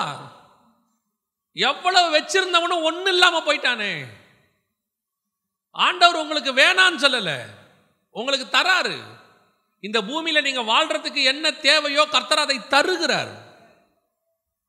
[1.56, 3.92] எவ்வளவு வச்சிருந்தவனும் ஒன்றும் இல்லாமல் போயிட்டானே.
[5.74, 7.38] ஆண்டவர் உங்களுக்கு வேணான்னு சொல்லலை
[8.14, 8.96] உங்களுக்கு தராரு.
[9.86, 13.30] இந்த பூமியில் நீங்கள் வாழ்கிறதுக்கு என்ன தேவையோ கர்த்தர் அதை தருகிறார்.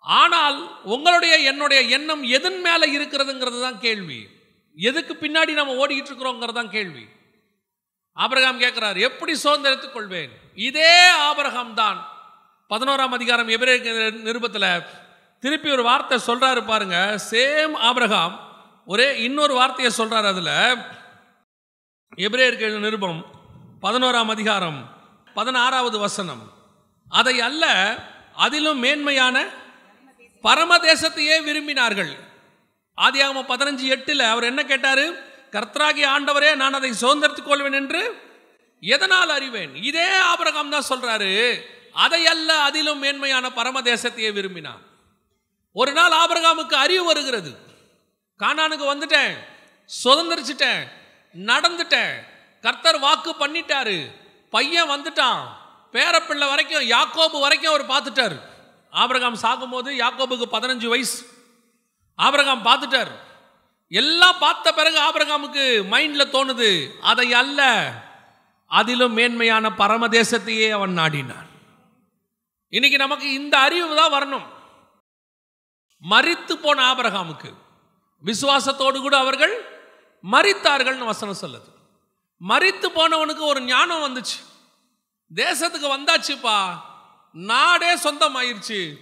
[0.03, 0.59] ஆனால்
[0.93, 4.21] உங்களுடைய என்னுடைய எண்ணம் எதன் மேலே இருக்கிறதுங்கிறது தான் கேள்வி.
[4.77, 7.03] எதுக்கு பின்னாடி நம்ம ஓடிக்கிட்டு இருக்கிறோங்கிறது தான் கேள்வி.
[8.17, 10.31] ஆபிரகாம் கேட்குறார் எப்படி சுதந்திரத்துக் கொள்வேன்?
[10.69, 10.95] இதே
[11.27, 11.99] ஆபரகாம் தான்.
[12.71, 13.93] பதினோராம் அதிகாரம் எபிரேய
[14.27, 14.69] நிருபத்தில்
[15.43, 16.97] திருப்பி ஒரு வார்த்தை சொல்கிறாரு பாருங்க.
[17.31, 18.33] சேம் ஆபிரகாம்
[18.93, 20.55] ஒரே இன்னொரு வார்த்தையை சொல்கிறார் அதில்.
[22.27, 23.21] எபிரேயர்கள் நிருபம்
[23.85, 24.79] பதினோராம் அதிகாரம்
[25.33, 26.53] பதினாறாவது வசனம்.
[27.09, 27.95] அதை அல்ல
[28.35, 29.45] அதிலும் மேன்மையான
[30.43, 32.17] பரமதேசத்தையே விரும்பினார்கள்.
[33.01, 35.29] ஆதியாகம பதினஞ்சு எட்டில் அவர் என்ன கேட்டாரு?
[35.51, 38.21] கர்த்தராகிய ஆண்டவரே நான் அதை சுதந்திரத்துக் கொள்வேன் என்று
[38.79, 39.75] எதனால் அறிவேன்?
[39.75, 41.61] இதே ஆபரகம் தான் சொல்றாரு.
[41.93, 44.81] அதை அல்ல அதிலும் மேன்மையான பரமதேசத்தையே விரும்பினான்.
[45.73, 47.57] ஒரு நாள் ஆபரகாமுக்கு அறிவு வருகிறது.
[48.39, 49.37] கானானுக்கு வந்துட்டேன்
[50.03, 50.87] சுதந்திரிச்சிட்டேன்
[51.35, 52.13] நடந்துட்டேன்.
[52.61, 54.11] கர்த்தர் வாக்கு பண்ணிட்டாரு.
[54.53, 55.41] பையன் வந்துட்டான்.
[55.95, 58.37] பேரப்பிள்ளை வரைக்கும் யாக்கோபு வரைக்கும் அவர் பார்த்துட்டார்.
[58.91, 61.19] ஆபிரகாம் சாகும்போது யாக்கோபுக்கு பதினஞ்சு வயசு.
[62.15, 63.11] ஆபிரகாம் பார்த்துட்டார்.
[63.89, 66.69] எல்லாம் பார்த்த பிறகு ஆபிரகாமுக்கு மைண்டில் தோணுது
[67.01, 67.61] அதை அல்ல
[68.67, 71.49] அதிலும் மேன்மையான பரமதேசத்தையே அவன் நாடினான்.
[72.69, 74.47] இன்னைக்கு நமக்கு இந்த அறிவு தான் வரணும்.
[76.09, 77.49] மறித்து போன ஆபரகாமுக்கு
[78.25, 79.53] விசுவாசத்தோடு கூட அவர்கள்
[80.31, 81.69] மறித்தார்கள்னு வசனம் சொல்லுது.
[82.47, 84.39] மறித்து போனவனுக்கு ஒரு ஞானம் வந்துச்சு.
[85.35, 86.81] தேசத்துக்கு வந்தாச்சுப்பா.
[87.33, 88.95] நாடே சொந்தமாயிருச்சு.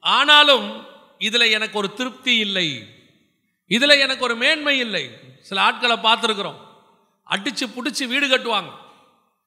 [0.00, 0.86] ஆனாலும்
[1.18, 2.86] இதில் எனக்கு ஒரு திருப்தி இல்லை.
[3.66, 5.10] இதில் எனக்கு ஒரு மேன்மை இல்லை.
[5.40, 6.56] சில ஆட்களை பார்த்துருக்குறோம்.
[7.30, 8.72] அடிச்சு பிடிச்சி வீடு கட்டுவாங்க.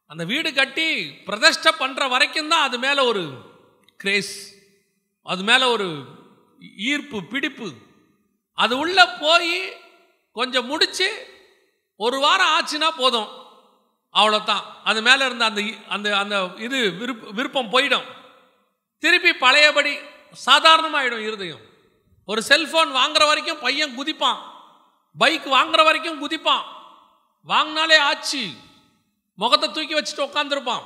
[0.07, 3.51] அந்த வீடு கட்டி பிரதிஷ்டை பண்ணுற வரைக்கும் தான் அது மேலே ஒரு
[3.97, 4.55] கிரேஸ்
[5.23, 6.05] அது மேலே ஒரு
[6.77, 7.73] ஈர்ப்பு பிடிப்பு.
[8.53, 9.73] அது உள்ளே போய்
[10.31, 11.38] கொஞ்சம் முடித்து
[11.95, 13.38] ஒரு வாரம் ஆச்சுன்னா போதும்.
[14.13, 18.08] அவ்வளோதான் அது மேலே இருந்த அந்த அந்த அந்த இது விருப்ப விருப்பம் போயிடும்.
[19.04, 19.93] திருப்பி பழையபடி
[20.45, 21.63] சாதாரணமாகிடும் இருதயம்.
[22.26, 24.39] ஒரு செல்ஃபோன் வாங்குற வரைக்கும் பையன் குதிப்பான்.
[25.17, 26.65] பைக் வாங்குற வரைக்கும் குதிப்பான்.
[27.48, 28.43] வாங்கினாலே ஆச்சு.
[29.36, 30.86] முகத்தை தூக்கி வச்சுட்டு உட்காந்துருப்பான்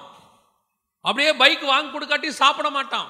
[1.02, 3.10] அப்படியே பைக் வாங்கி கொடுக்காட்டி சாப்பிட மாட்டான்.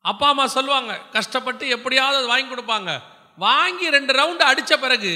[0.00, 2.90] அப்பா அம்மா சொல்லுவாங்க கஷ்டப்பட்டு எப்படியாவது அது வாங்கி கொடுப்பாங்க.
[3.36, 5.12] வாங்கி ரெண்டு ரவுண்டு அடித்த பிறகு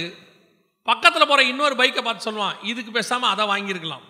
[0.82, 4.06] பக்கத்தில் போகிற இன்னொரு பைக்கை பார்த்து சொல்லுவான் இதுக்கு பேசாமல் அதை வாங்கியிருக்கலாம்.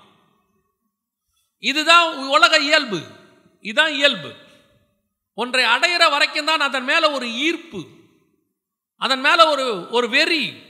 [1.61, 3.01] இதுதான் உலக இயல்பு.
[3.61, 4.33] இதுதான் இயல்பு.
[5.35, 7.85] ஒன்றை அடையிற வரைக்கும் தான் அதன் மேலே ஒரு ஈர்ப்பு.
[8.97, 10.69] அதன் மேலே ஒரு ஒரு வெறி.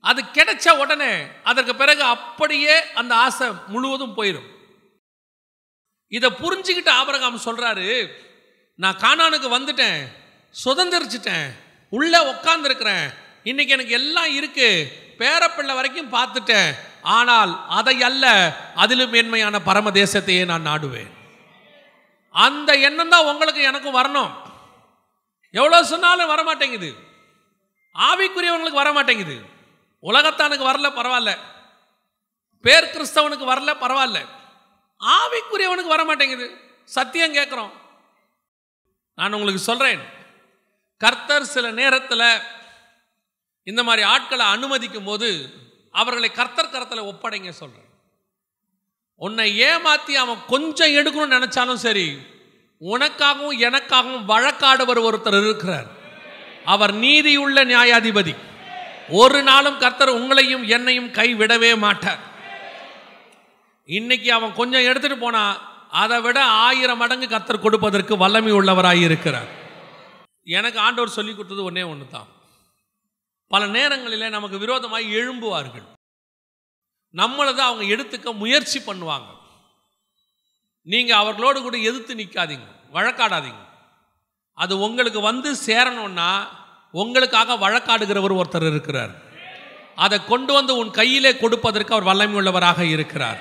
[0.00, 1.12] அது கிடைச்ச உடனே
[1.44, 4.54] அதற்கு பிறகு அப்படியே அந்த ஆசை முழுவதும் போயிடும்
[6.08, 8.08] இதை புரிஞ்சுக்கிட்டு ஆபரகாம் சொல்கிறாரு
[8.74, 9.98] நான் காணானுக்கு வந்துட்டேன்.
[10.64, 11.50] சுதந்திரிச்சிட்டேன்.
[11.90, 14.86] உள்ளே உட்காந்துருக்கிறேன் இன்னைக்கு எனக்கு எல்லாம் இருக்குது
[15.18, 16.74] பேரப்பிள்ளை வரைக்கும் பார்த்துட்டேன்.
[17.14, 18.24] ஆனால் அதை அல்ல
[18.74, 21.10] அதிலும் மேன்மையான பரம தேசத்தையே நான் நாடுவேன்.
[22.30, 24.32] அந்த எண்ணம் தான் உங்களுக்கு எனக்கும் வரணும்.
[25.50, 26.90] எவ்வளோ சொன்னாலும் வர மாட்டேங்குது
[27.94, 29.36] ஆவிக்குரியவங்களுக்கு வர மாட்டேங்குது
[30.02, 31.32] உலகத்தானுக்கு வரல பரவாயில்ல.
[32.60, 34.20] பேர் கிறிஸ்தவனுக்கு வரல பரவாயில்ல.
[35.00, 36.46] ஆவிக்குரியவனுக்கு வர மாட்டேங்குது
[36.84, 37.72] சத்தியம் கேட்குறோம்.
[39.14, 40.02] நான் உங்களுக்கு சொல்கிறேன்
[40.98, 42.28] கர்த்தர் சில நேரத்தில்
[43.64, 45.28] இந்த மாதிரி ஆட்களை அனுமதிக்கும் போது
[46.00, 47.92] அவர்களை கர்த்தர் கரத்தில் ஒப்படைங்க சொல்கிறேன்
[49.20, 52.06] உன்னை ஏமாத்தி அவன் கொஞ்சம் எடுக்கணும்னு நினைச்சாலும் சரி
[52.80, 55.88] உனக்காகவும் எனக்காகவும் வழக்காடுவர் ஒருத்தர் இருக்கிறார்.
[56.74, 58.34] அவர் நீதியுள்ள நியாயாதிபதி.
[59.20, 62.22] ஒரு நாளும் கர்த்தர் உங்களையும் என்னையும் கைவிடவே மாட்டார்.
[63.98, 65.42] இன்னைக்கு அவன் கொஞ்சம் எடுத்துட்டு போனா
[66.02, 69.50] அதை விட ஆயிரம் மடங்கு கர்த்தர் கொடுப்பதற்கு வல்லமை உள்ளவராக இருக்கிறார்.
[70.58, 72.28] எனக்கு ஆண்டவர் சொல்லி கொடுத்தது ஒன்றே ஒன்று தான்
[73.48, 75.86] பல நேரங்களில் நமக்கு விரோதமாக எழும்புவார்கள்.
[77.14, 79.28] நம்மளதை அவங்க எடுத்துக்க முயற்சி பண்ணுவாங்க.
[80.82, 83.62] நீங்கள் அவர்களோடு கூட எதிர்த்து நிற்காதீங்க வழக்காடாதீங்க.
[84.52, 86.46] அது உங்களுக்கு வந்து சேரணும்னா
[86.90, 89.10] உங்களுக்காக வழக்காடுகிறவர் ஒருத்தர் இருக்கிறார்.
[89.94, 93.40] அதை கொண்டு வந்து உன் கையிலே கொடுப்பதற்கு அவர் வல்லமை உள்ளவராக இருக்கிறார்.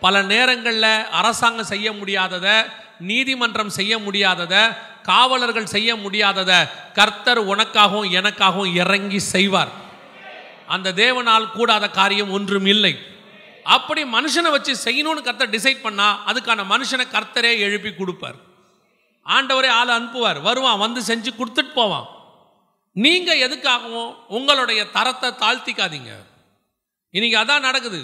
[0.00, 4.76] பல நேரங்களில் அரசாங்கம் செய்ய முடியாததை நீதிமன்றம் செய்ய முடியாததை
[5.10, 6.58] காவலர்கள் செய்ய முடியாததை
[6.98, 9.72] கர்த்தர் உனக்காகவும் எனக்காகவும் இறங்கி செய்வார்.
[10.74, 12.94] அந்த தேவனால் கூடாத காரியம் ஒன்றும் இல்லை.
[13.76, 18.38] அப்படி மனுஷனை வச்சு செய்யணும்னு கர்த்தர் டிசைட் பண்ணா அதுக்கான மனுஷனை கர்த்தரே எழுப்பி கொடுப்பார்.
[19.26, 20.38] ஆண்டவரே ஆள் அனுப்புவார்.
[20.48, 22.06] வருவான் வந்து செஞ்சு கொடுத்துட்டு போவான்.
[22.92, 26.12] நீங்க எதுக்காகவும் உங்களுடைய தரத்தை தாழ்த்திக்காதீங்க.
[27.16, 28.00] இன்னைக்கு அதான் நடக்குது.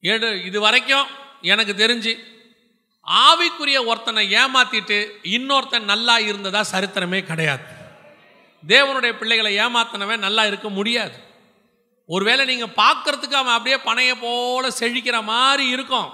[0.00, 1.06] ஏடு இது வரைக்கும்
[1.52, 2.12] எனக்கு தெரிஞ்சு
[3.06, 4.96] ஆவிக்குரிய ஒருத்தனை ஏமாத்திட்டு
[5.36, 7.64] இன்னொருத்தன் நல்லா இருந்ததா சரித்திரமே கிடையாது.
[8.66, 11.16] தேவனுடைய பிள்ளைகளை ஏமாத்தினவன் நல்லா இருக்க முடியாது.
[12.08, 16.10] ஒருவேளை நீங்கள் பார்க்கறதுக்கு அவன் அப்படியே பனைய போல செழிக்கிற மாதிரி இருக்கும்.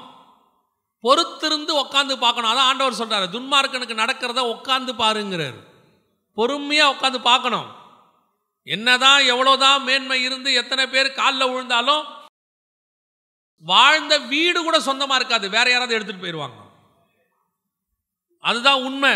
[1.05, 2.51] பொறுத்திருந்து உட்காந்து பார்க்கணும்.
[2.53, 5.59] அதான் ஆண்டவர் சொல்கிறார் துன்மார்க்கனுக்கு நடக்கிறத உட்காந்து பாருங்கிறார்.
[6.37, 7.69] பொறுமையாக உட்காந்து பார்க்கணும்.
[8.67, 12.05] என்னதான் எவ்வளோதான் மேன்மை இருந்து எத்தனை பேர் காலில் விழுந்தாலும்
[13.65, 15.49] வாழ்ந்த வீடு கூட சொந்தமாக இருக்காது.
[15.57, 16.62] வேற யாராவது எடுத்துகிட்டு போயிடுவாங்க
[18.43, 19.15] அதுதான் உண்மை.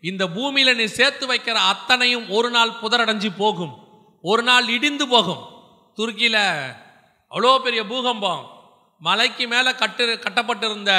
[0.00, 3.74] இந்த பூமியில் நீ சேர்த்து வைக்கிற அத்தனையும் ஒரு நாள் புதரடைஞ்சு போகும்.
[4.22, 5.42] ஒரு நாள் இடிந்து போகும்.
[5.96, 6.42] துருக்கியில்
[7.30, 8.42] அவ்வளோ பெரிய பூகம்பம்.
[9.00, 10.92] மலைக்கு மேலே கட்டு கட்டப்பட்டிருந்த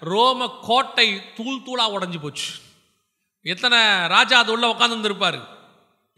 [0.00, 2.50] ரோம கோட்டை தூள் தூளாக உடஞ்சி போச்சு.
[3.42, 5.40] எத்தனை ராஜா அது உள்ளே உட்காந்துருந்துருப்பார்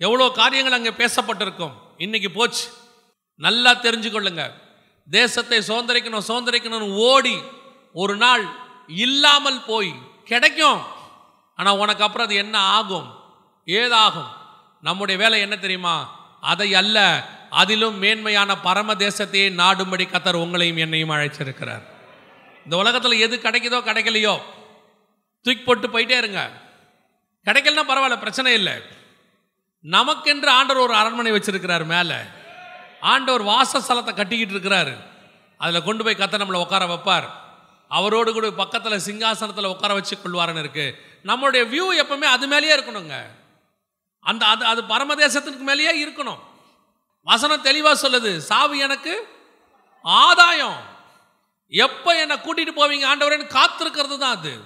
[0.01, 1.75] எவ்வளோ காரியங்கள் அங்கே பேசப்பட்டிருக்கும்.
[1.97, 2.65] இன்னைக்கு போச்சு.
[3.37, 4.45] நல்லா தெரிஞ்சுக்கொள்ளுங்க.
[5.11, 7.37] தேசத்தை சுதந்திரிக்கணும் சுதந்திரிக்கணும்னு ஓடி
[7.93, 8.45] ஒரு நாள்
[8.87, 9.93] இல்லாமல் போய்
[10.25, 10.81] கிடைக்கும்.
[11.57, 13.15] ஆனால் உனக்கு அப்புறம் அது என்ன ஆகும்?
[13.67, 14.29] ஏதாகும்?
[14.81, 16.23] நம்முடைய வேலை என்ன தெரியுமா?
[16.41, 21.83] அதை அல்ல அதிலும் மேன்மையான பரம தேசத்தையே நாடும்படி கத்தர் உங்களையும் என்னையும் அழைச்சிருக்கிறார்.
[22.65, 24.41] இந்த உலகத்தில் எது கிடைக்குதோ கிடைக்கலையோ.
[25.43, 26.51] தூக்கி போட்டு போயிட்டே இருங்க.
[27.45, 28.73] கிடைக்கலனா பரவாயில்ல பிரச்சனை இல்லை.
[29.83, 32.15] நமக்கென்று ஆண்டவர் ஒரு அரண்மனை வச்சிருக்கிறார் மேலே.
[33.01, 34.97] ஆண்டவர் வாசஸ்தலத்தை கட்டிக்கிட்டு இருக்கிறாரு.
[35.59, 37.29] அதில் கொண்டு போய் கத்த நம்மளை உட்கார வைப்பார்.
[37.89, 43.23] அவரோடு கூட பக்கத்தில் சிங்காசனத்தில் உட்கார வச்சு கொள்வாருன்னு இருக்குது நம்மளுடைய வியூ எப்பவுமே அது மேலேயே இருக்கணுங்க.
[44.21, 46.39] அந்த அது அது பரமதேசத்துக்கு மேலேயே இருக்கணும்.
[47.23, 49.29] வசனம் தெளிவாக சொல்லுது சாவு எனக்கு
[50.03, 50.81] ஆதாயம்.
[51.69, 54.61] எப்போ என்னை கூட்டிட்டு போவீங்க ஆண்டவரேன்னு காத்திருக்கிறது தான் அது.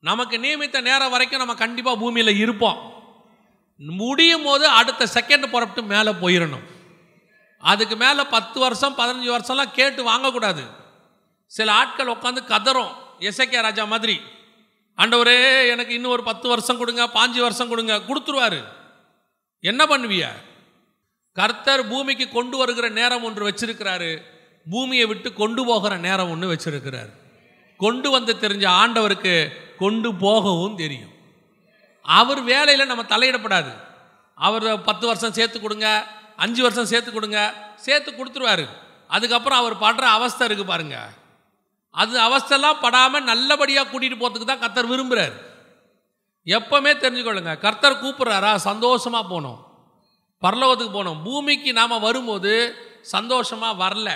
[0.00, 2.98] நமக்கு நியமித்த நேரம் வரைக்கும் நம்ம கண்டிப்பாக பூமியில் இருப்போம்.
[3.76, 6.64] முடியும் போது அடுத்த செகண்ட் புறப்பட்டு மேலே போயிடணும்
[7.58, 10.62] அதுக்கு மேலே பத்து வருஷம் பதினஞ்சு வருஷம்லாம் கேட்டு வாங்கக்கூடாது.
[11.46, 12.92] சில ஆட்கள் உட்காந்து கதறோம்.
[13.18, 14.20] எஸ்ஏகே ராஜா மாதிரி.
[15.00, 17.94] ஆண்டவரே எனக்கு இன்னும் ஒரு பத்து வருஷம் கொடுங்க பாஞ்சு வருஷம் கொடுங்க.
[17.96, 18.64] கொடுத்துருவாரு.
[19.60, 20.24] என்ன பண்ணுவிய?
[21.32, 24.22] கர்த்தர் பூமிக்கு கொண்டு வருகிற நேரம் ஒன்று வச்சிருக்கிறாரு.
[24.70, 27.10] பூமியை விட்டு கொண்டு போகிற நேரம் ஒன்று வச்சிருக்கிறார்.
[27.76, 31.12] கொண்டு வந்து தெரிஞ்ச ஆண்டவருக்கு கொண்டு போகவும் தெரியும்.
[32.02, 33.72] அவர் வேலையில் நம்ம தலையிடப்படாது.
[34.34, 38.68] அவர் பத்து வருஷம் சேர்த்து கொடுங்க அஞ்சு வருஷம் சேர்த்து கொடுங்க சேர்த்து கொடுத்துருவாரு.
[39.08, 41.18] அதுக்கப்புறம் அவர் படுற அவஸ்தை இருக்குது பாருங்கள்
[41.90, 45.36] அது அவஸ்தெல்லாம் படாமல் நல்லபடியாக கூட்டிகிட்டு போகிறதுக்கு தான் கர்த்தர் விரும்புகிறார்
[46.46, 48.54] எப்பவுமே தெரிஞ்சுக்கொள்ளுங்க கர்த்தர் கூப்பிட்றாரா?
[48.54, 49.58] சந்தோஷமாக போனோம்.
[50.42, 51.22] பரலோகத்துக்கு போனோம்.
[51.22, 52.52] பூமிக்கு நாம் வரும்போது
[53.02, 54.08] சந்தோஷமாக வரல.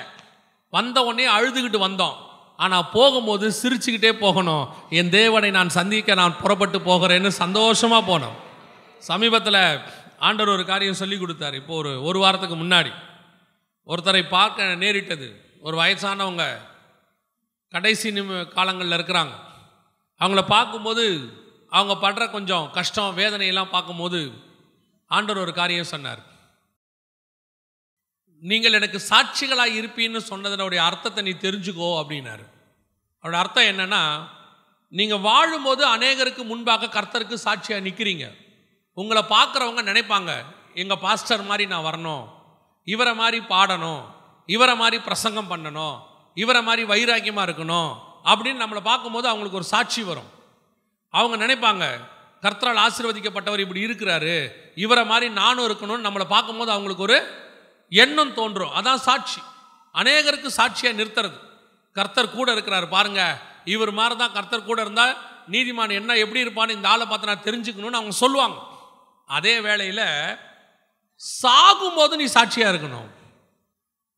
[0.70, 2.16] வந்த உடனே அழுதுகிட்டு வந்தோம்.
[2.56, 4.68] ஆனால் போகும்போது சிரிச்சுக்கிட்டே போகணும்.
[4.90, 8.36] என் தேவனை நான் சந்திக்க நான் புறப்பட்டு போகிறேன்னு சந்தோஷமாக போனோம்.
[9.02, 9.80] சமீபத்தில்
[10.18, 11.54] ஆண்டவர் ஒரு காரியம் சொல்லி கொடுத்தாரு.
[11.54, 12.92] இப்போ ஒரு ஒரு வாரத்துக்கு முன்னாடி.
[13.86, 15.28] ஒருத்தரை பார்க்க நேரிட்டது.
[15.60, 16.44] ஒரு வயசானவங்க
[17.74, 19.34] கடைசி நிமி காலங்களில் இருக்கிறாங்க.
[20.20, 21.04] அவங்கள பார்க்கும்போது
[21.76, 24.20] அவங்க படுற கொஞ்சம் கஷ்டம் வேதனையெல்லாம் பார்க்கும்போது
[25.10, 26.22] ஆண்டவர் ஒரு காரியம் சொன்னார்.
[28.42, 32.44] நீங்கள் எனக்கு சாட்சிகளாக இருப்பீன்னு சொன்னதனுடைய அர்த்தத்தை நீ தெரிஞ்சுக்கோ அப்படின்னாரு.
[33.22, 34.02] அவரோட அர்த்தம் என்னன்னா
[34.98, 38.26] நீங்கள் வாழும்போது அநேகருக்கு முன்பாக கர்த்தருக்கு சாட்சியாக நிற்கிறீங்க
[38.98, 40.32] உங்களை பார்க்குறவங்க நினைப்பாங்க
[40.82, 42.24] எங்கள் பாஸ்டர் மாதிரி நான் வரணும்.
[42.94, 44.02] இவரை மாதிரி பாடணும்.
[44.54, 45.96] இவரை மாதிரி பிரசங்கம் பண்ணணும்.
[46.34, 47.92] இவரை மாதிரி வைராக்கியமாக இருக்கணும்
[48.24, 50.30] அப்படின்னு நம்மளை பார்க்கும்போது அவங்களுக்கு ஒரு சாட்சி வரும்.
[51.10, 51.84] அவங்க நினைப்பாங்க
[52.42, 54.48] கர்த்தரால் ஆசீர்வதிக்கப்பட்டவர் இப்படி இருக்கிறாரு.
[54.74, 57.18] இவரை மாதிரி நானும் இருக்கணும்னு நம்மளை பார்க்கும்போது அவங்களுக்கு ஒரு
[57.88, 58.74] எண்ணம் தோன்றும்.
[58.74, 59.40] அதான் சாட்சி.
[59.94, 61.38] அநேகருக்கு சாட்சியாக நிறுத்துறது.
[61.92, 63.40] கர்த்தர் கூட இருக்கிறாரு பாருங்க.
[63.64, 65.16] இவர் மாதிரி தான் கர்த்தர் கூட இருந்தால்
[65.50, 68.58] நீதிமான் என்ன எப்படி இருப்பான்னு இந்த ஆளை பார்த்து நான் தெரிஞ்சுக்கணும்னு அவங்க சொல்லுவாங்க.
[69.26, 70.06] அதே வேளையில்
[71.42, 73.08] சாகும்போது நீ சாட்சியாக இருக்கணும்.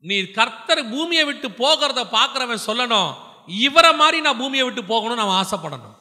[0.04, 3.11] நீ கர்த்தர் பூமியை விட்டு போகிறத பார்க்குறவன் சொல்லணும்
[3.64, 5.96] இவரை மாதிரி நான் பூமியை விட்டு போகணும்னு நான் ஆசைப்படணும்.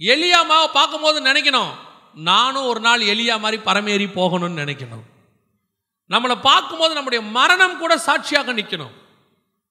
[0.00, 1.72] எலியாமாவை பார்க்கும்போது நினைக்கணும்
[2.30, 5.04] நானும் ஒரு நாள் எலியா மாதிரி பரமேறி போகணும்னு நினைக்கணும்.
[6.10, 8.94] நம்மளை பார்க்கும்போது நம்முடைய மரணம் கூட சாட்சியாக நிற்கணும்.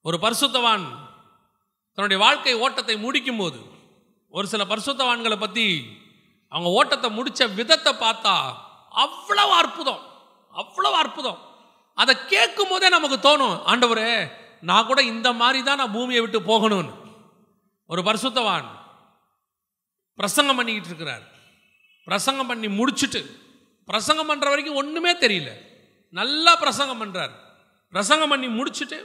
[0.06, 0.86] ஒரு பரிசுத்தவான்
[1.97, 3.60] தன்னுடைய வாழ்க்கை ஓட்டத்தை முடிக்கும் போது
[4.34, 5.65] ஒரு சில பரிசுத்தவான்களை பற்றி
[6.51, 8.34] அவங்க ஓட்டத்தை முடித்த விதத்தை பார்த்தா
[9.04, 10.01] அவ்வளவு அற்புதம்
[10.54, 11.39] அவ்வளவு அற்புதம்.
[12.01, 14.10] அதை கேட்கும் போதே நமக்கு தோணும் ஆண்டவரே
[14.69, 16.93] நான் கூட இந்த மாதிரி தான் நான் பூமியை விட்டு போகணும்னு.
[17.89, 18.67] ஒரு பரிசுத்தவான்
[20.19, 21.23] பிரசங்கம் பண்ணிக்கிட்டு இருக்கிறார்.
[22.08, 23.21] பிரசங்கம் பண்ணி முடிச்சுட்டு
[23.89, 25.51] பிரசங்கம் பண்ணுற வரைக்கும் ஒன்றுமே தெரியல.
[26.10, 27.34] நல்லா பிரசங்கம் பண்ணுறார்
[27.93, 28.97] பிரசங்கம் பண்ணி முடிச்சுட்டு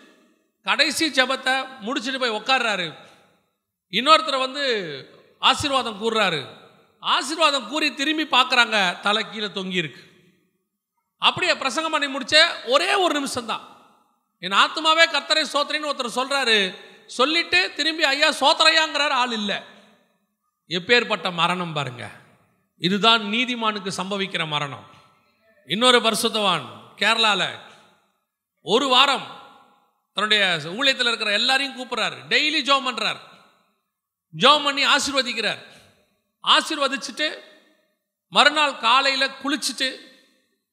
[0.66, 1.54] கடைசி ஜபத்தை
[1.86, 2.88] முடிச்சுட்டு போய் உட்கார்றாரு
[3.92, 4.64] இன்னொருத்தர் வந்து
[5.38, 6.40] ஆசீர்வாதம் கூறுறாரு.
[7.02, 10.02] ஆசீர்வாதம் கூறி திரும்பி பார்க்குறாங்க தலை கீழே தொங்கியிருக்கு.
[11.20, 13.64] அப்படியே பிரசங்கம் பண்ணி முடிச்ச ஒரே ஒரு நிமிஷம் தான்
[14.38, 16.58] என் ஆத்மாவே கர்த்தரை சோத்திரின்னு ஒருத்தர் சொல்கிறாரு
[17.06, 19.56] சொல்லிட்டு திரும்பி ஐயா சோத்திரையாங்கிறார் ஆள் இல்லை.
[20.68, 22.10] எப்பேற்பட்ட மரணம் பாருங்க.
[22.78, 24.86] இதுதான் நீதிமானுக்கு சம்பவிக்கிற மரணம்.
[25.66, 27.60] இன்னொரு பரிசுத்தவான் கேரளாவில்
[28.62, 29.26] ஒரு வாரம்
[30.14, 32.18] தன்னுடைய ஊழியத்தில் இருக்கிற எல்லாரையும் கூப்பிட்றாரு.
[32.28, 33.20] டெய்லி ஜோம் பண்ணுறார்
[34.38, 35.62] ஜோம் பண்ணி ஆசிர்வதிக்கிறார்.
[36.44, 37.28] ஆசிர்வதிச்சுட்டு
[38.28, 40.09] மறுநாள் காலையில் குளிச்சுட்டு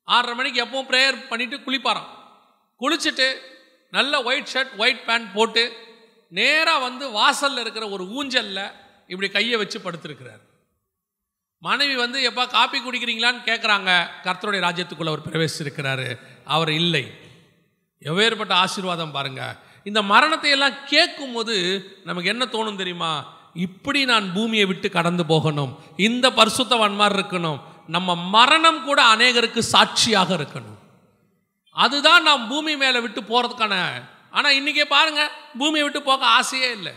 [0.08, 2.12] ஆறரை மணிக்கு எப்பவும் ப்ரேயர் பண்ணிட்டு குளிப்பாராம்.
[2.80, 3.28] குளிச்சுட்டு
[3.92, 5.64] நல்ல ஒயிட் ஷர்ட் ஒயிட் பேண்ட் போட்டு
[6.30, 8.72] நேராக வந்து வாசலில் இருக்கிற ஒரு ஊஞ்சலில்
[9.08, 10.44] இப்படி கையை வச்சு படுத்திருக்கிறார்.
[11.60, 13.92] மனைவி வந்து எப்பா காப்பி குடிக்கிறீங்களான்னு கேட்குறாங்க
[14.24, 17.12] கர்த்தருடைய ராஜ்யத்துக்குள்ளே அவர் பிரவேசிச்சிருக்கிறாரு அவர் இல்லை.
[18.00, 19.58] எவ்வேறுபட்ட ஆசீர்வாதம் பாருங்க.
[19.84, 21.56] இந்த மரணத்தை எல்லாம் கேட்கும் போது
[22.04, 23.12] நமக்கு என்ன தோணும் தெரியுமா?
[23.54, 25.80] இப்படி நான் பூமியை விட்டு கடந்து போகணும்.
[25.98, 27.62] இந்த பரிசுத்தவான் மாதிரி இருக்கணும்.
[27.96, 30.80] நம்ம மரணம் கூட அநேகருக்கு சாட்சியாக இருக்கணும்.
[31.84, 33.76] அதுதான் நாம் பூமி மேலே விட்டு போகிறதுக்கான
[34.38, 36.94] ஆனால் இன்றைக்கே பாருங்கள் பூமியை விட்டு போக ஆசையே இல்லை.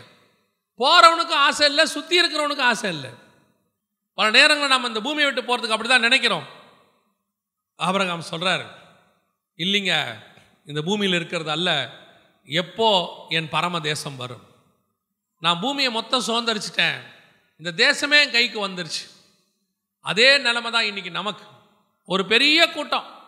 [0.81, 3.11] போகிறவனுக்கும் ஆசை இல்லை சுற்றி இருக்கிறவனுக்கும் ஆசை இல்லை.
[4.17, 6.45] பல நேரங்களில் நம்ம இந்த பூமியை விட்டு போகிறதுக்கு அப்படி தான் நினைக்கிறோம்.
[7.79, 8.65] ஆபரகாம் சொல்கிறார்
[9.59, 9.93] இல்லைங்க
[10.69, 11.69] இந்த பூமியில் இருக்கிறது அல்ல
[12.61, 12.89] எப்போ
[13.37, 14.43] என் பரம தேசம் வரும்?
[15.43, 16.99] நான் பூமியை மொத்தம் சுதந்திரிச்சிட்டேன்.
[17.59, 19.03] இந்த தேசமே என் கைக்கு வந்துருச்சு.
[20.01, 21.45] அதே நிலைமை தான் இன்னைக்கு நமக்கு.
[22.05, 23.19] ஒரு பெரிய கூட்டம்.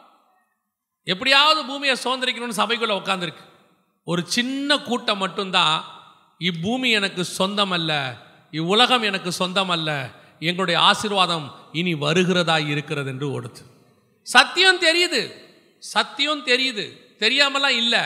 [1.04, 3.52] எப்படியாவது பூமியை சுதந்திரிக்கணும்னு சபைக்குள்ளே உட்காந்துருக்கு
[4.04, 5.84] ஒரு சின்ன கூட்டம் மட்டும்தான்
[6.40, 8.16] இப்பூமி எனக்கு சொந்தம் அல்ல
[8.52, 10.10] இவ்வுலகம் எனக்கு சொந்தம் அல்ல
[10.40, 13.62] எங்களுடைய ஆசீர்வாதம் இனி வருகிறதா இருக்கிறது என்று ஓடுது.
[14.22, 15.32] சத்தியம் தெரியுது.
[15.80, 16.98] சத்தியம் தெரியுது.
[17.20, 18.00] தெரியாமலாம் இல்லை.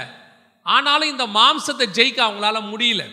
[0.64, 3.12] ஆனாலும் இந்த மாம்சத்தை ஜெயிக்க அவங்களால முடியல.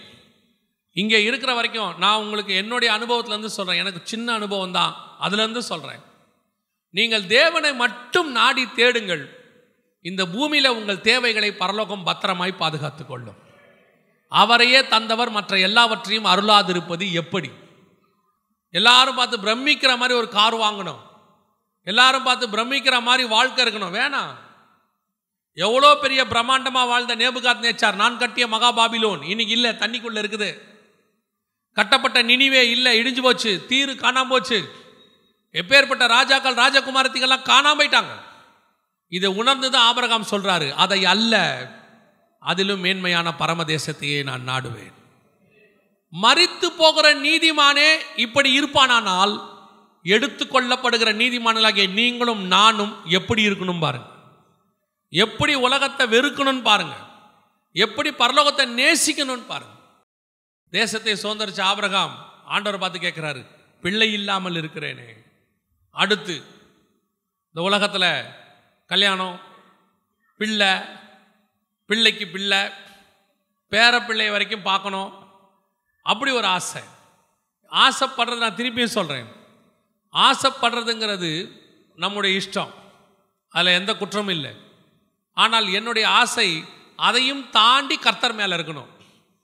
[1.01, 4.93] இங்கே இருக்கிற வரைக்கும் நான் உங்களுக்கு என்னுடைய அனுபவத்திலேருந்து சொல்கிறேன் எனக்கு சின்ன அனுபவம் தான்.
[5.25, 6.03] அதுலேருந்து சொல்கிறேன்
[6.95, 9.25] நீங்கள் தேவனை மட்டும் நாடி தேடுங்கள்.
[10.05, 13.41] இந்த பூமியில் உங்கள் தேவைகளை பரலோகம் பத்திரமாய் பாதுகாத்துக்கொள்ளும்
[14.33, 17.51] அவரையே தந்தவர் மற்ற எல்லாவற்றையும் அருளாதிருப்பது எப்படி?
[18.75, 21.03] எல்லாரும் பார்த்து பிரமிக்கிற மாதிரி ஒரு கார் வாங்கணும்.
[21.87, 23.97] எல்லாரும் பார்த்து பிரமிக்கிற மாதிரி வாழ்க்கை இருக்கணும்.
[23.99, 24.33] வேணாம்
[25.59, 30.49] எவ்வளோ பெரிய பிரம்மாண்டமாக வாழ்ந்த நேபுகாத் நேச்சார் நான் கட்டிய மகாபாபிலோன் இன்னைக்கு இல்லை தண்ணிக்குள்ளே இருக்குது.
[31.75, 34.59] கட்டப்பட்ட நினிவே இல்லை இடிஞ்சு போச்சு தீரு காணாம போச்சு.
[35.53, 38.13] எப்பேற்பட்ட ராஜாக்கள் ராஜகுமாரத்திகள்லாம் காணாம போயிட்டாங்க.
[39.09, 41.35] இதை உணர்ந்து தான் ஆபரகாம் சொல்றாரு அதை அல்ல
[42.39, 44.95] அதிலும் மேன்மையான பரமதேசத்தையே நான் நாடுவேன்.
[46.23, 49.35] மறித்து போகிற நீதிமானே இப்படி இருப்பானானால்
[50.05, 54.07] எடுத்துக்கொள்ளப்படுகிற நீதிமான்களாகிய நீங்களும் நானும் எப்படி இருக்கணும் பாருங்க.
[55.09, 56.97] எப்படி உலகத்தை வெறுக்கணும்னு பாருங்க.
[57.73, 59.75] எப்படி பரலோகத்தை நேசிக்கணும்னு பாருங்க.
[60.71, 63.47] தேசத்தை சுதந்திரிச்ச ஆபிரகாம் ஆண்டவர் பார்த்து கேட்குறாரு
[63.81, 65.11] பிள்ளை இல்லாமல் இருக்கிறேனே.
[65.91, 66.35] அடுத்து
[67.47, 68.25] இந்த உலகத்தில்
[68.87, 69.41] கல்யாணம்
[70.37, 70.73] பிள்ளை
[71.87, 72.59] பிள்ளைக்கு பிள்ளை
[73.71, 75.13] பேர பிள்ளை வரைக்கும் பார்க்கணும்.
[76.03, 76.83] அப்படி ஒரு ஆசை.
[77.71, 79.29] ஆசைப்படுறது நான் திருப்பியும் சொல்கிறேன்
[80.13, 81.61] ஆசைப்படுறதுங்கிறது
[81.97, 82.75] நம்முடைய இஷ்டம்.
[83.49, 84.55] அதில் எந்த குற்றமும் இல்லை.
[85.33, 86.65] ஆனால் என்னுடைய ஆசை
[86.97, 88.93] அதையும் தாண்டி கர்த்தர் மேலே இருக்கணும்.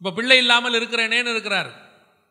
[0.00, 1.70] இப்போ பிள்ளை இல்லாமல் இருக்கிறேனேன்னு இருக்கிறார்.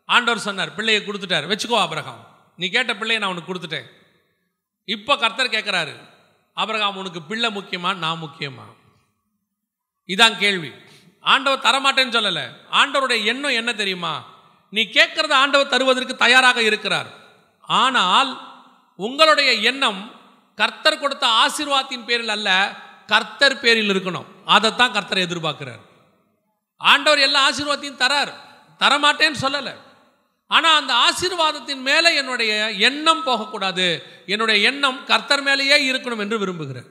[0.05, 1.47] ஆண்டவர் சொன்னார் பிள்ளையை கொடுத்துட்டார்.
[1.51, 2.21] வச்சுக்கோ அபிரகாம்
[2.55, 3.89] நீ கேட்ட பிள்ளையை நான் உனக்கு கொடுத்துட்டேன்.
[4.86, 5.93] இப்போ கர்த்தர் கேட்குறாரு
[6.53, 8.65] அபிரகாம் உனக்கு பிள்ளை முக்கியமா நான் முக்கியமா?
[10.13, 10.71] இதான் கேள்வி.
[11.19, 12.45] ஆண்டவர் தரமாட்டேன்னு சொல்லலை.
[12.71, 14.13] ஆண்டவருடைய எண்ணம் என்ன தெரியுமா?
[14.69, 17.10] நீ கேட்கறத ஆண்டவர் தருவதற்கு தயாராக இருக்கிறார்.
[17.62, 18.32] ஆனால்
[18.95, 20.01] உங்களுடைய எண்ணம்
[20.55, 22.49] கர்த்தர் கொடுத்த ஆசீர்வாதத்தின் பேரில் அல்ல
[23.08, 24.27] கர்த்தர் பேரில் இருக்கணும்.
[24.45, 25.84] அதைத்தான் கர்த்தர் எதிர்பார்க்கிறார்.
[26.80, 28.34] ஆண்டவர் எல்லா ஆசீர்வாதத்தையும் தரார்.
[28.80, 29.74] தரமாட்டேன்னு சொல்லலை.
[30.48, 33.88] ஆனால் அந்த ஆசீர்வாதத்தின் மேலே என்னுடைய எண்ணம் போகக்கூடாது.
[34.26, 36.88] என்னுடைய எண்ணம் கர்த்தர் மேலேயே இருக்கணும் என்று விரும்புகிறேன்.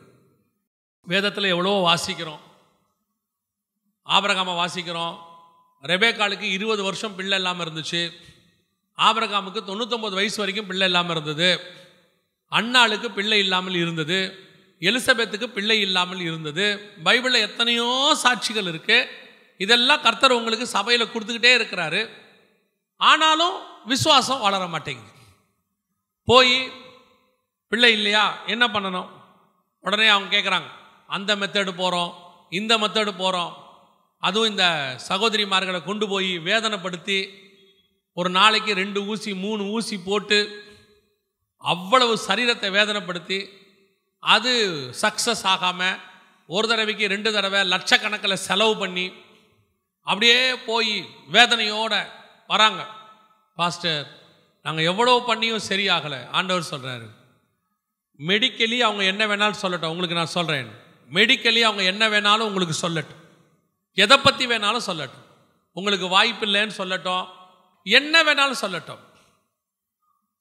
[1.06, 2.42] வேதத்தில் எவ்வளோ வாசிக்கிறோம்.
[4.06, 5.16] ஆபரகாமை வாசிக்கிறோம்.
[5.84, 8.12] ரெபேக்காலுக்கு இருபது வருஷம் பிள்ளை இல்லாமல் இருந்துச்சு.
[8.98, 11.60] ஆபரகாமுக்கு தொண்ணூத்தொம்பது வயசு வரைக்கும் பிள்ளை இல்லாமல் இருந்தது.
[12.52, 14.18] அண்ணாளுக்கு பிள்ளை இல்லாமல் இருந்தது.
[14.80, 16.66] எலிசபெத்துக்கு பிள்ளை இல்லாமல் இருந்தது.
[17.04, 19.26] பைபிளில் எத்தனையோ சாட்சிகள் இருக்குது
[19.60, 22.00] இதெல்லாம் கர்த்தர் உங்களுக்கு சபையில் கொடுத்துக்கிட்டே இருக்கிறாரு.
[23.00, 23.56] ஆனாலும்
[23.92, 25.12] விசுவாசம் வளர மாட்டேங்குது.
[26.28, 26.54] போய்
[27.72, 28.24] பிள்ளை இல்லையா?
[28.46, 29.08] என்ன பண்ணணும்?
[29.84, 30.68] உடனே அவங்க கேட்குறாங்க
[31.16, 32.12] அந்த மெத்தடு போகிறோம்
[32.58, 33.52] இந்த மெத்தடு போகிறோம்
[34.22, 34.64] அதுவும் இந்த
[35.08, 37.18] சகோதரிமார்களை கொண்டு போய் வேதனைப்படுத்தி
[38.16, 40.38] ஒரு நாளைக்கு ரெண்டு ஊசி மூணு ஊசி போட்டு
[41.64, 43.38] அவ்வளவு சரீரத்தை வேதனைப்படுத்தி
[44.22, 44.52] அது
[45.02, 45.96] சக்ஸஸ் ஆகாமல்
[46.48, 49.06] ஒரு தடவைக்கு ரெண்டு தடவை லட்சக்கணக்கில் செலவு பண்ணி
[50.10, 50.92] அப்படியே போய்
[51.32, 52.00] வேதனையோடு
[52.46, 52.82] வராங்க.
[53.54, 54.06] பாஸ்டர்
[54.62, 56.20] நாங்கள் எவ்வளோ பண்ணியும் சரியாகலை.
[56.30, 57.08] ஆண்டவர் சொல்கிறாரு
[58.26, 59.92] மெடிக்கலி அவங்க என்ன வேணாலும் சொல்லட்டும்.
[59.92, 60.70] உங்களுக்கு நான் சொல்கிறேன்
[61.12, 63.20] மெடிக்கலி அவங்க என்ன வேணாலும் உங்களுக்கு சொல்லட்டும்.
[63.94, 65.26] எதை பற்றி வேணாலும் சொல்லட்டும்.
[65.72, 67.26] உங்களுக்கு வாய்ப்பு இல்லைன்னு சொல்லட்டும்.
[67.82, 69.02] என்ன வேணாலும் சொல்லட்டும்.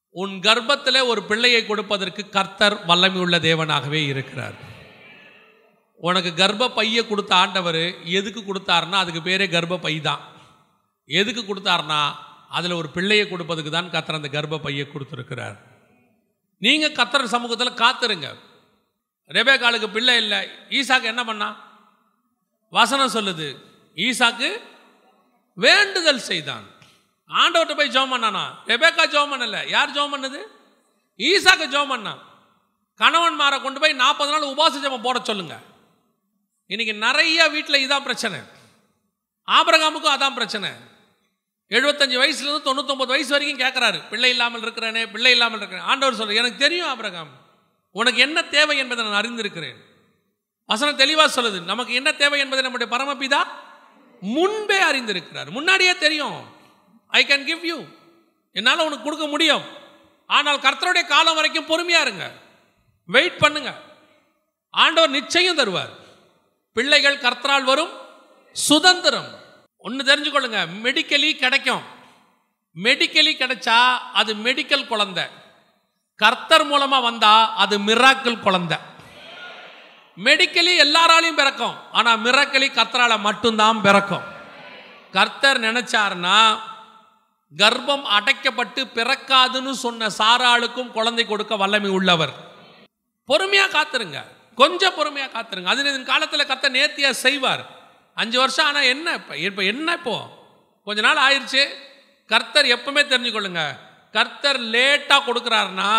[0.09, 4.75] உன் கர்ப்பத்தில் ஒரு பிள்ளையை கொடுப்பதற்கு கர்த்தர் வல்லமை உள்ள தேவனாகவே இருக்கிறார்.
[6.05, 7.83] உனக்கு கர்ப்ப பையை கொடுத்த ஆண்டவர்
[8.17, 10.21] எதுக்கு கொடுத்தாருன்னா அதுக்கு பேரே கர்ப்ப பை தான்.
[11.19, 12.01] எதுக்கு கொடுத்தாருன்னா
[12.57, 15.57] அதில் ஒரு பிள்ளையை கொடுப்பதுக்கு தான் கத்தர் அந்த கர்ப்ப பையை கொடுத்துருக்கிறார்.
[16.61, 18.27] நீங்கள் கத்தர் சமூகத்தில் காத்துருங்க.
[19.29, 20.39] ரெபேகாலுக்கு பிள்ளை இல்லை
[20.79, 21.49] ஈசாக்கு என்ன பண்ணா?
[22.73, 23.47] வசனம் சொல்லுது
[23.97, 24.49] ஈசாக்கு
[25.53, 26.65] வேண்டுதல் செய்தான்.
[27.29, 28.43] ஆண்டவர்கிட்ட போய் ஜோம் பண்ணானா?
[28.71, 29.57] ரெபேக்கா ஜோம் பண்ணல.
[29.75, 30.39] யார் ஜோம் பண்ணது?
[31.19, 32.21] ஈசாக்கு ஜோம் பண்ணான்.
[32.99, 35.63] கணவன்மாரை கொண்டு போய் நாற்பது நாள் உபாச ஜெபம் போட சொல்லுங்கள்
[36.71, 38.39] இன்னைக்கு நிறைய வீட்டில் இதான் பிரச்சனை.
[39.47, 40.69] ஆபரகாமுக்கும் அதான் பிரச்சனை.
[41.69, 45.85] எழுபத்தஞ்சு வயசுலேருந்து தொண்ணூத்தொம்பது வயசு வரைக்கும் கேட்குறாரு பிள்ளை இல்லாமல் இருக்கிறேனே பிள்ளை இல்லாமல் இருக்கிறேன்.
[45.85, 47.31] ஆண்டவர் சொல்ற எனக்கு தெரியும் ஆபரகாம்.
[47.91, 49.77] உனக்கு என்ன தேவை என்பதை நான் அறிந்திருக்கிறேன்.
[50.65, 53.41] வசனம் தெளிவாக சொல்லுது நமக்கு என்ன தேவை என்பதை நம்முடைய பரமபிதா
[54.19, 55.49] முன்பே அறிந்திருக்கிறார்.
[55.49, 56.39] முன்னாடியே தெரியும்.
[57.07, 57.77] ஐ கேன் கிவ் யூ
[58.51, 59.65] என்னால் உனக்கு கொடுக்க முடியும்.
[60.25, 62.31] ஆனால் கர்த்தருடைய காலம் வரைக்கும் பொறுமையாக இருங்க.
[63.05, 63.71] வெயிட் பண்ணுங்க.
[64.69, 65.93] ஆண்டவர் நிச்சயம் தருவார்.
[66.77, 67.93] பிள்ளைகள் கர்த்தரால் வரும்
[68.51, 69.29] சுதந்திரம்.
[69.77, 71.81] ஒன்று தெரிஞ்சுக்கொள்ளுங்க மெடிக்கலி கிடைக்கும்.
[72.83, 73.77] மெடிக்கலி கிடைச்சா
[74.19, 75.23] அது மெடிக்கல் குழந்தை.
[76.15, 78.77] கர்த்தர் மூலமாக வந்தா அது மிராக்கிள் குழந்தை.
[80.25, 84.25] மெடிக்கலி எல்லாராலையும் பிறக்கும் ஆனால் மிராக்கலி கர்த்தரால் மட்டும்தான் பிறக்கும்.
[85.11, 86.37] கர்த்தர் நினைச்சாருன்னா
[87.63, 92.33] கர்ப்பம் அடைக்கப்பட்டு பிறக்காதுன்னு சொன்ன சாராளுக்கும் குழந்தை கொடுக்க வல்லமை உள்ளவர்.
[93.25, 94.19] பொறுமையாக காத்துருங்க.
[94.61, 95.71] கொஞ்சம் பொறுமையாக காத்துருங்க.
[95.73, 97.63] அது இதன் காலத்தில் கர்த்தர் நேர்த்தியாக செய்வார்.
[98.21, 99.07] அஞ்சு வருஷம் ஆனால் என்ன?
[99.19, 100.15] இப்போ இப்போ என்ன இப்போ?
[100.87, 101.63] கொஞ்ச நாள் ஆயிடுச்சு
[102.31, 103.63] கர்த்தர் எப்பவுமே தெரிஞ்சுக்கொள்ளுங்க.
[104.15, 105.89] கர்த்தர் லேட்டாக கொடுக்குறாருன்னா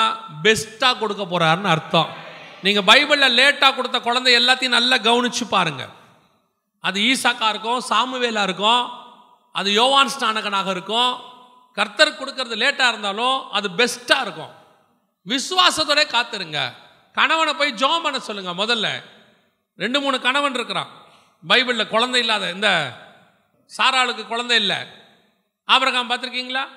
[0.45, 2.11] பெஸ்ட்டாக கொடுக்க போகிறாருன்னு அர்த்தம்.
[2.67, 5.85] நீங்கள் பைபிளில் லேட்டாக கொடுத்த குழந்தை எல்லாத்தையும் நல்லா கவனிச்சு பாருங்க.
[6.81, 8.83] அது ஈசாக்கா இருக்கும் சாமுவேலா இருக்கும்
[9.59, 11.13] அது யோவான் ஸ்நானகனாக இருக்கும்.
[11.79, 14.53] கர்த்தர் கொடுக்கறது லேட்டாக இருந்தாலும் அது பெஸ்ட்டாக இருக்கும்.
[15.27, 16.61] விசுவாசத்தோட காத்துருங்க.
[17.19, 19.03] கணவனை போய் ஜோம் பண்ண சொல்லுங்க முதல்ல.
[19.77, 20.89] ரெண்டு மூணு கணவன் இருக்கிறான்.
[21.49, 22.93] பைபிளில் குழந்தை இல்லாத இந்த
[23.77, 24.77] சாராளுக்கு குழந்தை இல்லை.
[25.67, 26.69] ஆபரகாம் பார்த்துருக்கீங்களா?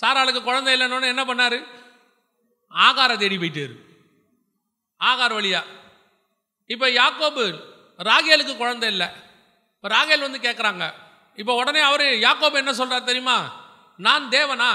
[0.00, 1.66] சாராளுக்கு குழந்தை இல்லைன்னு என்ன பண்ணார்?
[2.74, 3.74] ஆகார தேடி போயிட்டார்.
[5.04, 5.64] ஆகார் வழியா.
[6.66, 7.60] இப்போ யாக்கோபு
[7.98, 9.08] ராகேலுக்கு குழந்தை இல்லை.
[9.74, 10.92] இப்போ ராகேல் வந்து கேட்குறாங்க
[11.34, 13.50] இப்போ உடனே அவர் யாக்கோபு என்ன சொல்கிறார் தெரியுமா?
[13.96, 14.70] நான் தேவனா?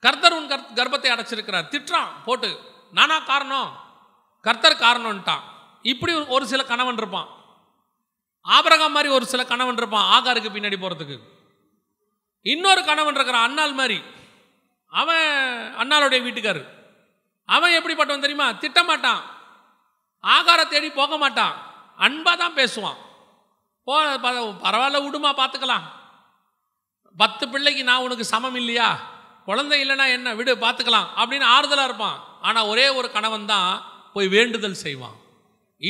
[0.00, 1.68] கர்த்தர் உன் கர்த் கர்ப்பத்தை அடைச்சிருக்கிறார்.
[1.70, 2.60] திட்டுறான் போட்டு.
[2.92, 3.84] நானா காரணம்?
[4.46, 5.44] கர்த்தர் காரணம்ட்டான்
[5.92, 7.28] இப்படி ஒரு சில கணவன் இருப்பான்.
[8.56, 11.16] ஆபரகம் மாதிரி ஒரு சில கணவன் இருப்பான் ஆகாருக்கு பின்னாடி போகிறதுக்கு
[12.46, 13.98] இன்னொரு கணவன் இருக்கிறான் அண்ணாள் மாதிரி.
[14.92, 15.24] அவன்
[15.82, 16.62] அண்ணாளுடைய வீட்டுக்காரு.
[17.48, 18.46] அவன் எப்படிப்பட்டவன் தெரியுமா?
[18.62, 19.22] திட்டமாட்டான்.
[20.24, 21.56] ஆகாரை ஆகார தேடி போக மாட்டான்.
[22.04, 22.98] அன்பாக தான் பேசுவான்.
[23.86, 23.96] போ
[24.64, 25.84] பரவாயில்ல விடுமா பார்த்துக்கலாம்
[27.16, 28.88] பத்து பிள்ளைக்கு நான் உனக்கு சமம் இல்லையா?
[29.48, 30.34] குழந்தை இல்லைன்னா என்ன?
[30.38, 32.18] விடு பார்த்துக்கலாம் அப்படின்னு ஆறுதலாக இருப்பான்.
[32.46, 33.70] ஆனால் ஒரே ஒரு கணவன் தான்
[34.16, 35.16] போய் வேண்டுதல் செய்வான்.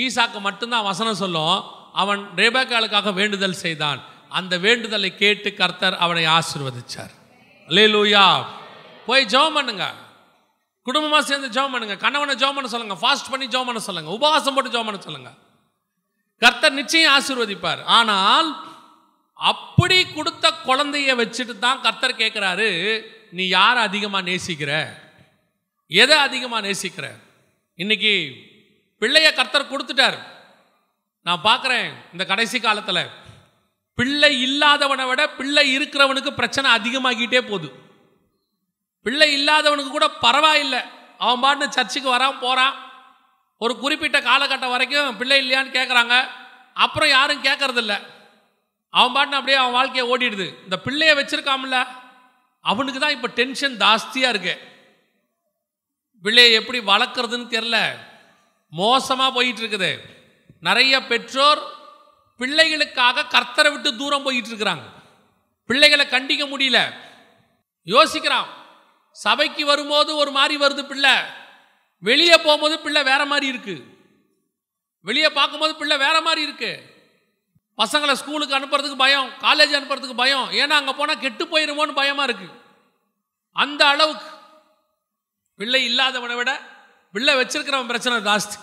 [0.02, 1.58] ஈசாக்கு மட்டும்தான் வசனம் சொல்லும்.
[2.02, 4.00] அவன் ரேபேக்காளுக்காக வேண்டுதல் செய்தான்.
[4.38, 7.12] அந்த வேண்டுதலை கேட்டு கர்த்தர் அவனை ஆசீர்வதிச்சார்.
[7.68, 8.26] லூயா
[9.06, 9.84] போய் ஜெபம் பண்ணுங்க.
[10.86, 11.96] குடும்பமாக சேர்ந்து ஜெபம் பண்ணுங்க.
[12.04, 12.96] கணவனை ஜெபம் பண்ண சொல்லுங்க.
[13.02, 14.10] ஃபாஸ்ட் பண்ணி ஜெபம் பண்ண சொல்லுங்க.
[14.18, 15.30] உபவாசம் போட்டு ஜெபம் பண்ண சொல்லுங்க.
[16.42, 17.82] கர்த்தர் நிச்சயம் ஆசீர்வதிப்பார்.
[17.98, 18.48] ஆனால்
[19.50, 22.68] அப்படி கொடுத்த குழந்தைய வச்சுட்டு தான் கர்த்தர் கேட்குறாரு
[23.30, 24.72] நீ யாரை அதிகமாக நேசிக்கிற?
[25.86, 27.06] எதை அதிகமாக நேசிக்கிற?
[27.82, 28.12] இன்னைக்கு
[29.02, 30.18] பிள்ளைய கர்த்தர் கொடுத்துட்டார்.
[31.26, 33.10] நான் பார்க்குறேன் இந்த கடைசி காலத்தில்
[33.98, 37.68] பிள்ளை இல்லாதவனை விட பிள்ளை இருக்கிறவனுக்கு பிரச்சனை அதிகமாகிட்டே போகுது.
[39.06, 40.80] பிள்ளை இல்லாதவனுக்கு கூட பரவாயில்லை.
[41.24, 42.74] அவன் பாட்டு சர்ச்சுக்கு வரான் போகிறான்
[43.60, 46.14] ஒரு குறிப்பிட்ட காலகட்டம் வரைக்கும் பிள்ளை இல்லையான்னு கேட்குறாங்க
[46.84, 47.94] அப்புறம் யாரும் கேட்கறதில்ல
[48.94, 50.48] அவன் பாட்டு அப்படியே அவன் வாழ்க்கையை ஓடிடுது.
[50.66, 51.78] இந்த பிள்ளைய வச்சுருக்காமல
[52.64, 54.62] அவனுக்கு தான் இப்போ டென்ஷன் ஜாஸ்தியாக இருக்குது
[56.26, 57.78] பிள்ளையை எப்படி வளர்க்குறதுன்னு தெரில
[58.72, 59.90] மோசமாக போயிட்டு இருக்குது
[60.60, 61.60] நிறைய பெற்றோர்
[62.38, 64.86] பிள்ளைகளுக்காக கர்த்தரை விட்டு தூரம் போயிட்டு இருக்கிறாங்க
[65.68, 66.78] பிள்ளைகளை கண்டிக்க முடியல.
[67.86, 68.48] யோசிக்கிறான்
[69.16, 71.14] சபைக்கு வரும்போது ஒரு மாதிரி வருது பிள்ளை.
[71.98, 73.76] வெளியே போகும்போது பிள்ளை வேற மாதிரி இருக்கு.
[75.00, 76.72] வெளியே பார்க்கும்போது பிள்ளை வேற மாதிரி இருக்கு.
[77.78, 80.46] பசங்களை ஸ்கூலுக்கு அனுப்புறதுக்கு பயம் காலேஜ் அனுப்புறதுக்கு பயம்.
[80.60, 82.48] ஏன்னா அங்கே போனால் கெட்டு போயிருமோன்னு பயமா இருக்கு.
[83.56, 84.30] அந்த அளவுக்கு
[85.56, 86.60] பிள்ளை இல்லாதவனை விட
[87.12, 88.56] பிள்ளை வச்சிருக்கிறவன் பிரச்சனை ஜாஸ்தி.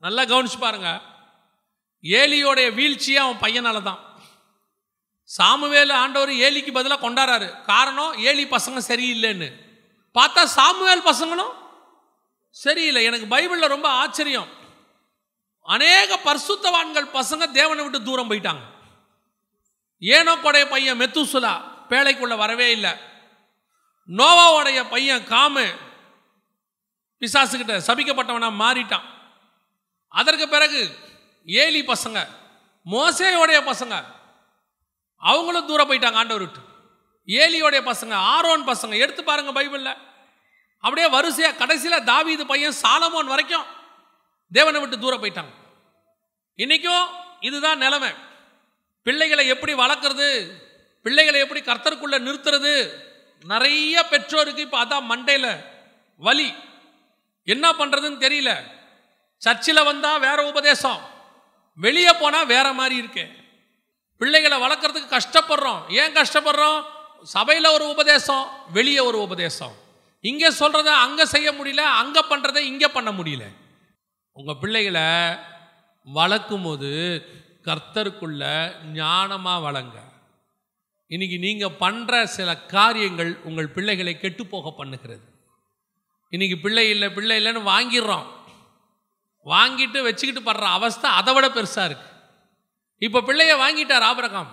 [0.00, 1.00] நல்லா கவனிச்சு பாருங்க.
[2.02, 4.04] ஏலியோடைய வீழ்ச்சியே அவன் பையனால தான்
[5.22, 7.62] சாமுவேல் ஆண்டவர் ஏலிக்கு பதிலாக கொண்டாடுறாரு.
[7.62, 9.48] காரணம் ஏலி பசங்க சரியில்லைன்னு.
[10.14, 11.54] பார்த்தா சாமுவேல் பசங்களும்
[12.50, 13.04] சரியில்லை.
[13.04, 14.48] எனக்கு பைபிளில் ரொம்ப ஆச்சரியம்.
[15.62, 18.64] அநேக பரிசுத்தவான்கள் பசங்க தேவனை விட்டு தூரம் போயிட்டாங்க.
[20.00, 22.90] ஏனோ கொடைய பையன் மெத்துசுலா பேழைக்குள்ளே வரவே இல்லை.
[24.08, 25.84] நோவாவுடைய பையன் காமு
[27.20, 29.06] பிசாசுக்கிட்ட சபிக்கப்பட்டவனா மாறிட்டான்.
[30.08, 30.80] அதற்கு பிறகு
[31.46, 32.18] ஏலி பசங்க
[32.86, 33.94] மோசேயோடைய பசங்க
[35.18, 36.60] அவங்களும் தூரம் போயிட்டாங்க ஆண்டவர் விட்டு.
[37.26, 39.96] ஏலியோடைய பசங்க ஆரோன் பசங்க எடுத்து பாருங்க பைபிளில்.
[40.78, 43.66] அப்படியே வரிசையாக கடைசியில் தாவீது பையன் சாலமோன் வரைக்கும்
[44.52, 45.52] தேவனை விட்டு தூரம் போயிட்டாங்க.
[46.56, 47.06] இன்னைக்கும்
[47.40, 48.10] இதுதான் நிலைமை.
[49.02, 50.28] பிள்ளைகளை எப்படி வளர்க்குறது
[51.02, 52.72] பிள்ளைகளை எப்படி கர்த்தருக்குள்ளே நிறுத்துறது
[53.44, 55.50] நிறைய பெற்றோருக்கு இப்போ அதான் மண்டையில்
[56.16, 56.48] வலி.
[57.46, 58.52] என்ன பண்ணுறதுன்னு தெரியல.
[59.42, 61.00] சர்ச்சில் வந்தால் வேற உபதேசம்.
[61.74, 63.24] வெளியே போனால் வேற மாதிரி இருக்கு.
[64.20, 65.82] பிள்ளைகளை வளர்க்குறதுக்கு கஷ்டப்படுறோம்.
[66.00, 66.78] ஏன் கஷ்டப்படுறோம்?
[67.22, 69.74] சபையில் ஒரு உபதேசம் வெளியே ஒரு உபதேசம்.
[70.20, 73.44] இங்கே சொல்கிறத அங்கே செய்ய முடியல அங்கே பண்ணுறதை இங்கே பண்ண முடியல.
[74.36, 75.06] உங்கள் பிள்ளைகளை
[76.06, 76.90] வளர்க்கும் போது
[77.68, 78.42] கர்த்தருக்குள்ள
[78.92, 79.96] ஞானமாக வளங்க.
[81.10, 85.24] இன்னைக்கு நீங்கள் பண்ணுற சில காரியங்கள் உங்கள் பிள்ளைகளை கெட்டுப்போக பண்ணுகிறது.
[86.28, 88.26] இன்னைக்கு பிள்ளை இல்லை பிள்ளை இல்லைன்னு வாங்கிடுறோம்.
[89.44, 92.08] வாங்கிட்டு வச்சுக்கிட்டு படுற அவஸ்தை அதை விட பெருசாக இருக்கு.
[92.98, 94.46] இப்போ பிள்ளைய வாங்கிட்டார் ஆபரகாம்.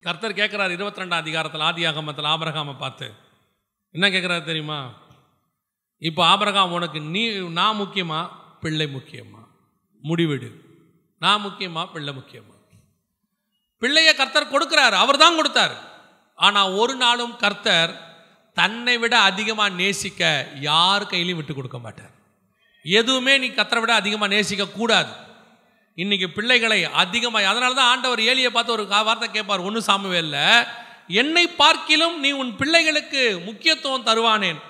[0.00, 3.12] கர்த்தர் கேட்குறாரு இருபத்தி ரெண்டாம் அதிகாரத்தில் ஆதி ஆகமத்தில் ஆபரகாமை பார்த்து.
[3.90, 4.92] என்ன கேட்குறாரு தெரியுமா?
[5.98, 8.28] இப்போ ஆபரகாம் உனக்கு நீ நான் முக்கியமா
[8.60, 9.46] பிள்ளை முக்கியமா?
[10.02, 10.54] முடிவெடு.
[11.18, 12.60] நான் முக்கியமா பிள்ளை முக்கியமா?
[13.80, 15.90] பிள்ளைய கர்த்தர் கொடுக்குறாரு அவர் தான் கொடுத்தார்.
[16.34, 18.11] ஆனால் ஒரு நாளும் கர்த்தர்
[18.58, 20.22] தன்னை விட அதிகமாக நேசிக்க
[20.68, 22.12] யார் கையிலையும் விட்டு கொடுக்க மாட்டார்.
[22.84, 25.12] எதுவுமே நீ கத்தரை விட அதிகமாக நேசிக்க கூடாது.
[25.98, 30.38] இன்னைக்கு பிள்ளைகளை அதிகமாக அதனால தான் ஆண்டவர் ஏலியை பார்த்து ஒரு வார்த்தை கேட்பார் சாமவே சாமுவேல்ல
[31.22, 34.60] என்னை பார்க்கிலும் நீ உன் பிள்ளைகளுக்கு முக்கியத்துவம் தருவானேன்.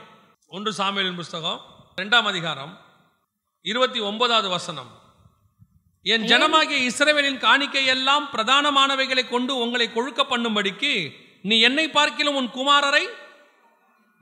[0.56, 1.60] ஒன்று சாமியலின் புஸ்தகம்
[2.00, 2.72] ரெண்டாம் அதிகாரம்
[3.64, 4.90] இருபத்தி ஒன்பதாவது வசனம்.
[6.06, 10.94] என் ஜனமாகிய இஸ்ரேவேலின் காணிக்கை எல்லாம் பிரதானமானவைகளை கொண்டு உங்களை கொழுக்க பண்ணும்படிக்கு
[11.50, 13.04] நீ என்னை பார்க்கிலும் உன் குமாரரை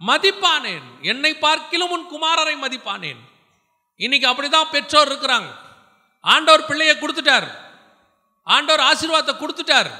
[0.06, 0.86] மதிப்பானேன்.
[1.02, 3.20] என்னை பார்க்கிலும் உன் குமாரரை மதிப்பானேன்.
[3.96, 5.50] இன்னைக்கு அப்படிதான் பெற்றோர் இருக்கிறாங்க.
[6.20, 7.48] ஆண்டவர் பிள்ளையை கொடுத்துட்டார்.
[8.42, 9.90] ஆண்டவர் ஆசீர்வாதத்தை கொடுத்துட்டார்.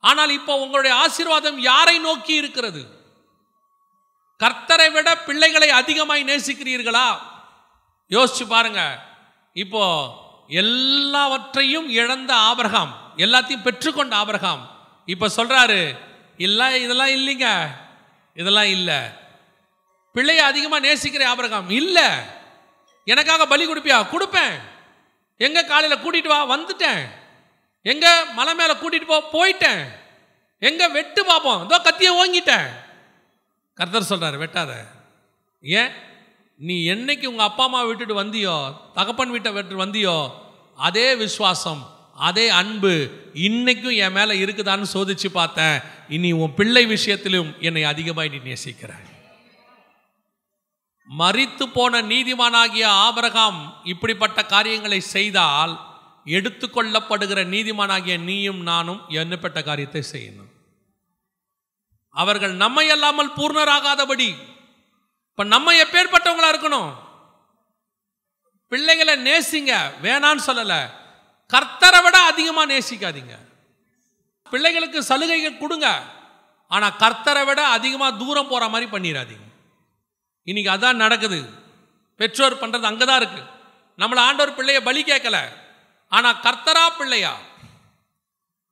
[0.00, 2.98] ஆனால் இப்போ உங்களுடைய ஆசீர்வாதம் யாரை நோக்கி இருக்கிறது?
[4.40, 7.18] கர்த்தரை விட பிள்ளைகளை அதிகமாய் நேசிக்கிறீர்களா?
[8.10, 9.02] யோசிச்சு பாருங்க.
[9.52, 9.82] இப்போ
[10.48, 14.70] எல்லாவற்றையும் இழந்த ஆபரகாம் எல்லாத்தையும் பெற்றுக்கொண்ட ஆபரகாம்
[15.06, 15.98] இப்போ சொல்றாரு
[16.36, 17.48] இல்லை இதெல்லாம் இல்லைங்க.
[18.34, 19.00] இதெல்லாம் இல்லை.
[20.14, 22.08] பிள்ளைய அதிகமாக நேசிக்கிற ஆபரகாம் இல்லை.
[23.04, 24.06] எனக்காக பலி கொடுப்பியா?
[24.06, 24.60] கொடுப்பேன்.
[25.36, 26.56] எங்கே காலையில் கூட்டிகிட்டு வா?
[26.56, 27.10] வந்துட்டேன்.
[27.82, 29.22] எங்கே மலை மேலே கூட்டிகிட்டு போ?
[29.32, 29.88] போயிட்டேன்.
[30.58, 32.68] எங்கே வெட்டு பார்ப்போம் இதோ கத்தியை ஓங்கிட்டேன்.
[33.74, 34.86] கர்த்தர் சொல்கிறார் வெட்டாத.
[35.62, 35.90] ஏன்?
[36.56, 40.30] நீ என்னைக்கு உங்கள் அப்பா அம்மா விட்டுட்டு வந்தியோ தகப்பன் வீட்டை விட்டு வந்தியோ
[40.76, 41.99] அதே விசுவாசம்.
[42.14, 45.80] அதே அன்பு இன்னைக்கும் என் மேலே இருக்குதான்னு சோதிச்சு பார்த்தேன்.
[46.08, 49.08] இனி உன் பிள்ளை விஷயத்திலும் என்னை அதிகமாக நீ நேசிக்கிறாய்.
[51.18, 55.88] மறித்து போன நீதிமானாகிய ஆபரகாம் இப்படிப்பட்ட காரியங்களை செய்தால்
[56.24, 60.50] எடுத்துக்கொள்ளப்படுகிற நீதிமானாகிய நீயும் நானும் என்னப்பட்ட காரியத்தை செய்யணும்.
[62.10, 64.34] அவர்கள் நம்மை அல்லாமல் பூர்ணராகாதபடி
[65.30, 66.90] இப்போ நம்ம எப்பேற்பட்டவங்களா இருக்கணும்?
[68.68, 70.98] பிள்ளைகளை நேசிங்க வேணான்னு சொல்லலை.
[71.52, 73.34] கர்த்தரை விட அதிகமாக நேசிக்காதீங்க.
[74.52, 75.88] பிள்ளைகளுக்கு சலுகைகள் கொடுங்க.
[76.70, 79.46] ஆனால் கர்த்தரை விட அதிகமாக தூரம் போகிற மாதிரி பண்ணிடாதீங்க
[80.46, 81.40] இன்னைக்கு அதான் நடக்குது.
[82.20, 83.48] பெற்றோர் பண்ணுறது அங்கே தான் இருக்குது
[83.98, 85.38] நம்மளை ஆண்டவர் பிள்ளைய பலி கேட்கல.
[86.12, 87.32] ஆனால் கர்த்தரா பிள்ளையா?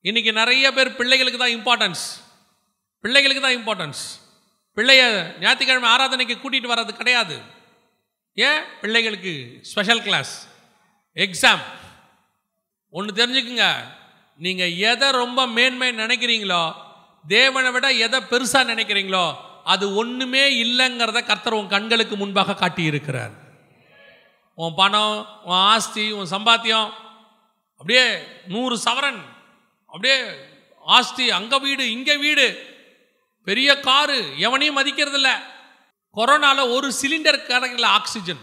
[0.04, 2.04] இன்றைக்கி நிறைய பேர் பிள்ளைகளுக்கு தான் இம்பார்ட்டன்ஸ்
[3.04, 4.02] பிள்ளைகளுக்கு தான் இம்பார்ட்டன்ஸ்
[4.76, 5.02] பிள்ளைய
[5.42, 7.36] ஞாயிற்றுக்கிழமை ஆராதனைக்கு கூட்டிகிட்டு வர்றது கிடையாது.
[8.46, 8.60] ஏன்?
[8.82, 9.32] பிள்ளைகளுக்கு
[9.70, 10.32] ஸ்பெஷல் கிளாஸ்
[11.16, 11.62] எக்ஸாம்
[12.96, 13.66] ஒன்று தெரிஞ்சுக்குங்க.
[14.44, 16.62] நீங்கள் எதை ரொம்ப மேன்மை நினைக்கிறீங்களோ
[17.34, 19.26] தேவனை விட எதை பெருசாக நினைக்கிறீங்களோ
[19.72, 23.34] அது ஒன்றுமே இல்லைங்கிறத கர்த்தர் உன் கண்களுக்கு முன்பாக காட்டியிருக்கிறார்.
[24.58, 25.16] உன் பணம்
[25.48, 26.88] உன் ஆஸ்தி உன் சம்பாத்தியம்
[27.78, 28.04] அப்படியே
[28.54, 29.20] நூறு சவரன்
[29.92, 30.16] அப்படியே
[30.96, 32.46] ஆஸ்தி அங்கே வீடு இங்கே வீடு
[33.46, 35.30] பெரிய காரு எவனையும் மதிக்கிறதில்ல.
[36.16, 38.42] கொரோனாவில் ஒரு சிலிண்டர் கிடைக்கல ஆக்சிஜன்.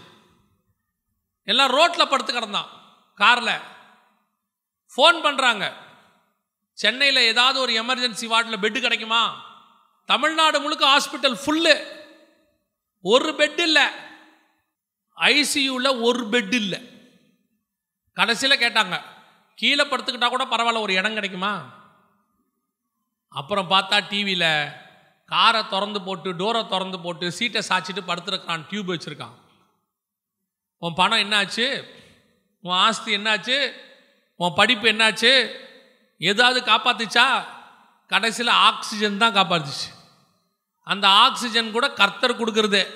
[1.48, 2.70] எல்லாம் ரோட்டில் படுத்து கிடந்தான்
[3.20, 3.56] காரில்.
[4.96, 5.72] ஃபோன் பண்ணுறாங்க
[6.72, 9.44] சென்னையில் ஏதாவது ஒரு எமர்ஜென்சி வார்டில் பெட்டு கிடைக்குமா?
[10.04, 12.04] தமிழ்நாடு முழுக்க ஹாஸ்பிட்டல் ஃபுல்லு
[13.02, 13.86] ஒரு பெட் இல்லை.
[15.16, 16.80] ஐசியூவில் ஒரு பெட் இல்லை.
[18.12, 19.00] கடைசியில் கேட்டாங்க
[19.54, 21.84] கீழே படுத்துக்கிட்டா கூட பரவாயில்ல ஒரு இடம் கிடைக்குமா?
[23.28, 24.70] அப்புறம் பார்த்தா டிவியில்
[25.26, 29.34] காரை திறந்து போட்டு டோரை திறந்து போட்டு சீட்டை சாய்ச்சிட்டு படுத்துருக்கான் டியூப் வச்சுருக்கான்.
[30.78, 31.84] உன் பணம் என்னாச்சு?
[32.62, 33.84] உன் ஆஸ்தி என்னாச்சு?
[34.36, 35.50] உன் படிப்பு என்னாச்சு?
[36.18, 37.46] ஏதாவது காப்பாத்துச்சா?
[38.08, 39.94] கடைசியில் ஆக்சிஜன் தான் காப்பாற்றுச்சு
[40.84, 42.86] அந்த ஆக்சிஜன் கூட கர்த்தர் கொடுக்கறது.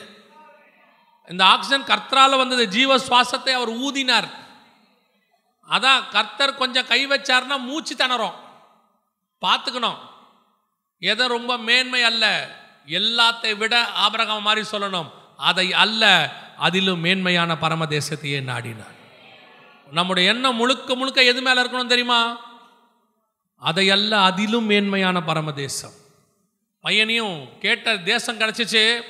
[1.28, 2.68] இந்த ஆக்சிஜன் கர்த்தரால் வந்தது.
[2.68, 4.28] ஜீவ சுவாசத்தை அவர் ஊதினார்.
[5.70, 8.34] அதான் கர்த்தர் கொஞ்சம் கை வச்சார்னா மூச்சு திணறோம்.
[9.46, 9.98] பார்த்துக்கணும்.
[10.98, 15.10] எதை ரொம்ப மேன்மை அல்ல எல்லாத்தை விட ஆபரகம் மாதிரி சொல்லணும்.
[15.36, 18.98] அதை அல்ல அதிலும் மேன்மையான பரமதேசத்தையே நாடினார்.
[19.90, 22.48] நம்முடைய எண்ணம் முழுக்க முழுக்க எது மேலே இருக்கணும் தெரியுமா?
[23.64, 25.92] அதையல்ல அதிலும் மேன்மையான பரமதேசம்.
[26.80, 29.02] பையனையும் கேட்ட தேசம் கிடைச்சிச்சு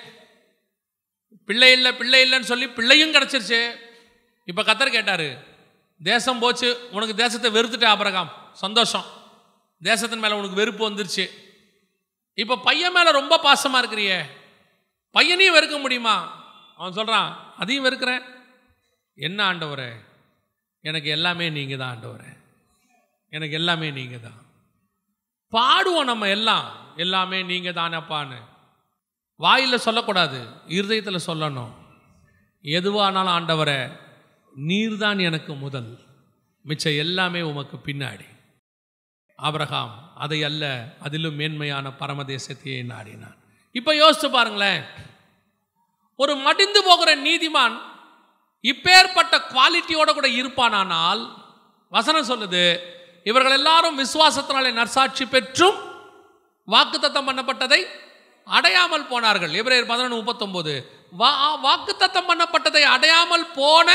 [1.47, 3.75] பிள்ளை இல்லை பிள்ளை இல்லைன்னு சொல்லி பிள்ளையும் கிடச்சிருச்சு.
[4.45, 5.45] இப்போ கத்தர் கேட்டார்
[6.03, 8.31] தேசம் போச்சு உனக்கு தேசத்தை வெறுத்துட்டு ஆபரகாம்.
[8.53, 9.05] சந்தோஷம்.
[9.83, 11.31] தேசத்தின் மேலே உனக்கு வெறுப்பு வந்துருச்சு.
[12.35, 14.21] இப்போ பையன் மேலே ரொம்ப பாசமாக இருக்கிறியே.
[15.11, 16.45] பையனையும் வெறுக்க முடியுமா?
[16.77, 18.23] அவன் சொல்கிறான் அதையும் வெறுக்கிறேன்.
[19.15, 19.91] என்ன ஆண்டவரே?
[20.81, 22.37] எனக்கு எல்லாமே நீங்கள் தான் ஆண்டவரே.
[23.29, 24.49] எனக்கு எல்லாமே நீங்கள் தான்
[25.49, 26.97] பாடுவோம் நம்ம எல்லாம்.
[26.97, 28.37] எல்லாமே நீங்கள் தானப்பான்னு
[29.37, 30.47] வாயில் சொல்லக்கூடாது.
[30.67, 31.73] இருதயத்தில் சொல்லணும்.
[32.63, 33.99] எதுவானாலும் ஆண்டவரை
[34.67, 35.99] நீர்தான் எனக்கு முதல்.
[36.63, 38.27] மிச்சம் எல்லாமே உமக்கு பின்னாடி.
[39.37, 43.37] ஆபிரகாம் அதை அல்ல அதிலும் மேன்மையான பரமதேசத்தையே நாடினான்.
[43.73, 44.83] இப்போ யோசித்து பாருங்களேன்.
[46.17, 47.90] ஒரு மடிந்து போகிற நீதிமான்
[48.65, 51.23] இப்பேற்பட்ட குவாலிட்டியோட கூட இருப்பானானால்
[51.89, 52.65] வசனம் சொல்லுது
[53.25, 55.79] இவர்கள் எல்லாரும் விசுவாசத்தினாலே நற்சாட்சி பெற்றும்
[56.69, 57.81] வாக்குத்தத்தம் பண்ணப்பட்டதை
[58.47, 59.53] அடையாமல் போனார்கள்.
[59.61, 60.75] இவரே பதினொன்று முப்பத்தொம்போது.
[61.21, 61.31] வா
[61.67, 63.89] வாக்குத்தத்தம் பண்ணப்பட்டதை அடையாமல் போன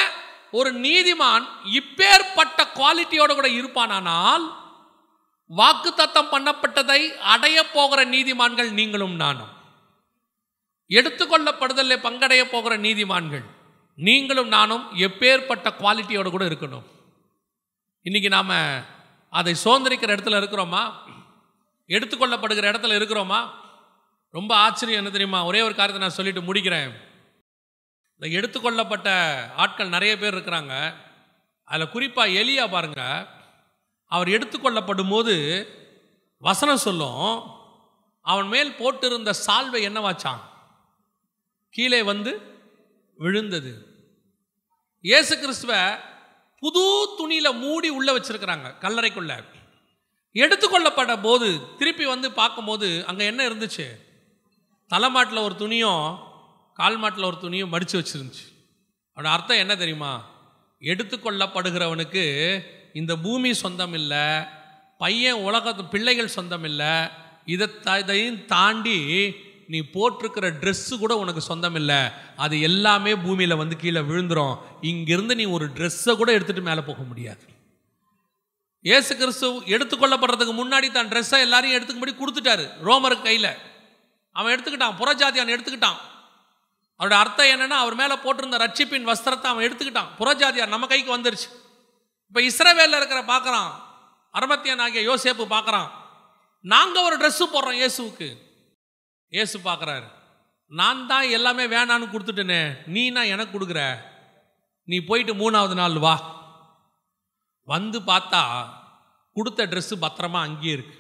[0.52, 1.46] ஒரு நீதிமான்
[1.80, 4.46] இப்பேற்பட்ட குவாலிட்டியோட கூட இருப்பானானால்
[5.50, 7.02] வாக்குத்தத்தம் பண்ணப்பட்டதை
[7.34, 9.52] அடைய போகிற நீதிமான்கள் நீங்களும் நானும்.
[10.90, 13.46] எடுத்துக்கொள்ளப்படுதலை பங்கடைய போகிற நீதிமான்கள்.
[13.96, 16.84] நீங்களும் நானும் எப்பேற்பட்ட குவாலிட்டியோடு கூட இருக்கணும்.
[18.02, 18.84] இன்னைக்கு நாம்
[19.30, 20.94] அதை சுதந்திரிக்கிற இடத்துல இருக்கிறோமா?
[21.88, 23.50] எடுத்துக்கொள்ளப்படுகிற இடத்துல இருக்கிறோமா?
[24.30, 25.46] ரொம்ப ஆச்சரியம் என்ன தெரியுமா?
[25.46, 26.92] ஒரே ஒரு காரியத்தை நான் சொல்லிட்டு முடிக்கிறேன்.
[28.20, 29.08] இந்த எடுத்துக்கொள்ளப்பட்ட
[29.56, 30.94] ஆட்கள் நிறைய பேர் இருக்கிறாங்க.
[31.64, 33.28] அதில் குறிப்பாக எலியா பாருங்க.
[34.06, 35.68] அவர் எடுத்துக்கொள்ளப்படும் போது
[36.38, 37.44] வசனம் சொல்லும்.
[38.22, 40.40] அவன் மேல் போட்டிருந்த சால்வை என்னவாச்சான்
[41.70, 42.55] கீழே வந்து
[43.18, 43.86] விழுந்தது.
[45.02, 45.98] இயேசு கிறிஸ்துவ
[46.60, 49.44] புது துணியில் மூடி உள்ளே வச்சிருக்கிறாங்க கல்லறைக்குள்ள.
[50.34, 53.90] எடுத்துக்கொள்ளப்பட்ட போது திருப்பி வந்து பார்க்கும்போது அங்கே என்ன இருந்துச்சு?
[54.88, 56.20] தலைமாட்டில் ஒரு துணியும்
[56.74, 58.68] கால் மாட்டில் ஒரு துணியும் மடித்து வச்சிருந்துச்சு.
[59.16, 60.26] அவனோட அர்த்தம் என்ன தெரியுமா?
[60.82, 62.26] எடுத்துக்கொள்ளப்படுகிறவனுக்கு
[62.94, 64.44] இந்த பூமி சொந்தம் இல்லை
[64.98, 67.08] பையன் உலகத்து பிள்ளைகள் சொந்தம் இல்லை
[67.46, 69.36] இதை த- இதையும் தாண்டி
[69.68, 75.46] நீ போட்டிருக்கிற ட்ரெஸ்ஸு கூட உனக்கு சொந்தம் இல்லை அது எல்லாமே பூமியில் வந்து கீழே விழுந்துடும் இங்கிருந்து நீ
[75.46, 77.44] ஒரு ட்ரெஸ்ஸை கூட எடுத்துகிட்டு மேலே போக முடியாது.
[78.82, 82.70] ஏசு கிறிஸ்து எடுத்துக்கொள்ளப்படுறதுக்கு முன்னாடி தான் ட்ரெஸ்ஸை எல்லாரையும் எடுத்துக்கும்படி கொடுத்துட்டாரு.
[82.84, 83.56] ரோமருக்கு கையில்.
[84.32, 84.98] அவன் எடுத்துக்கிட்டான்.
[85.00, 85.98] புறஜாதியான் எடுத்துக்கிட்டான்.
[87.00, 90.08] அவரோட அர்த்தம் என்னென்னா அவர் மேலே போட்டிருந்த ரட்சிப்பின் வஸ்திரத்தை அவன் எடுத்துக்கிட்டான்.
[90.20, 91.50] புறஜாதியார் நம்ம கைக்கு வந்துருச்சு.
[92.28, 93.72] இப்போ இஸ்ரவேலில் இருக்கிற பார்க்குறான்.
[94.32, 95.90] அரமத்தியன் ஆகிய யோசேப்பு பார்க்குறான்.
[96.62, 98.45] நாங்கள் ஒரு ட்ரெஸ்ஸு போடுறோம் இயேசுவுக்கு.
[99.30, 100.04] இயேசு பார்க்குறாரு.
[100.68, 103.98] நான் தான் எல்லாமே வேணான்னு கொடுத்துட்டேனே நீனா எனக்கு கொடுக்குற?
[104.84, 106.34] நீ போயிட்டு மூணாவது நாள் வா.
[107.64, 108.70] வந்து பார்த்தா
[109.34, 110.98] கொடுத்த ட்ரெஸ்ஸு பத்திரமா அங்கேயே இருக்கு.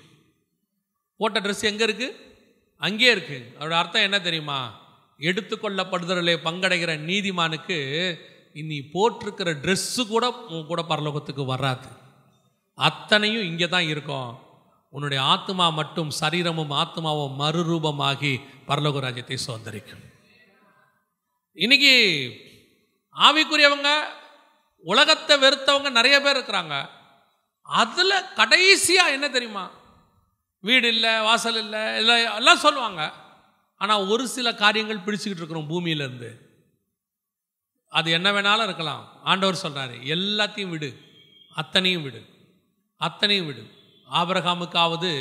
[1.17, 2.39] போட்ட ட்ரெஸ் எங்கே இருக்கு?
[2.77, 3.55] அங்கேயே இருக்கு.
[3.59, 4.83] அதோட அர்த்தம் என்ன தெரியுமா?
[5.19, 7.77] எடுத்துக்கொள்ளப்படுதலே பங்கடைகிற நீதிமானுக்கு
[8.53, 11.87] இனி போட்டிருக்கிற ட்ரெஸ்ஸு கூட உன் கூட பரலோகத்துக்கு வராது.
[12.73, 14.44] அத்தனையும் இங்கே தான் இருக்கும்.
[14.95, 18.33] உன்னுடைய ஆத்மா மட்டும் சரீரமும் ஆத்மாவும் மறுரூபமாகி
[18.67, 20.03] பரலோக ராஜ்யத்தை சுதந்திரிக்கும்.
[21.53, 21.93] இன்னைக்கு
[23.15, 23.89] ஆவிக்குரியவங்க
[24.91, 26.75] உலகத்தை வெறுத்தவங்க நிறைய பேர் இருக்கிறாங்க.
[27.61, 29.65] அதில் கடைசியாக என்ன தெரியுமா?
[30.59, 33.03] வீடு இல்லை வாசல் இல்லை இல்லை எல்லாம் சொல்லுவாங்க.
[33.81, 36.31] ஆனால் ஒரு சில காரியங்கள் பிடிச்சிக்கிட்டு இருக்கிறோம் பூமியிலேருந்து.
[37.91, 39.03] அது என்ன வேணாலும் இருக்கலாம்.
[39.23, 40.91] ஆண்டவர் சொல்கிறாரு எல்லாத்தையும் விடு
[41.53, 42.21] அத்தனையும் விடு
[43.01, 43.63] அத்தனையும் விடு.
[44.09, 45.11] ஆபிரகாமுக்காவது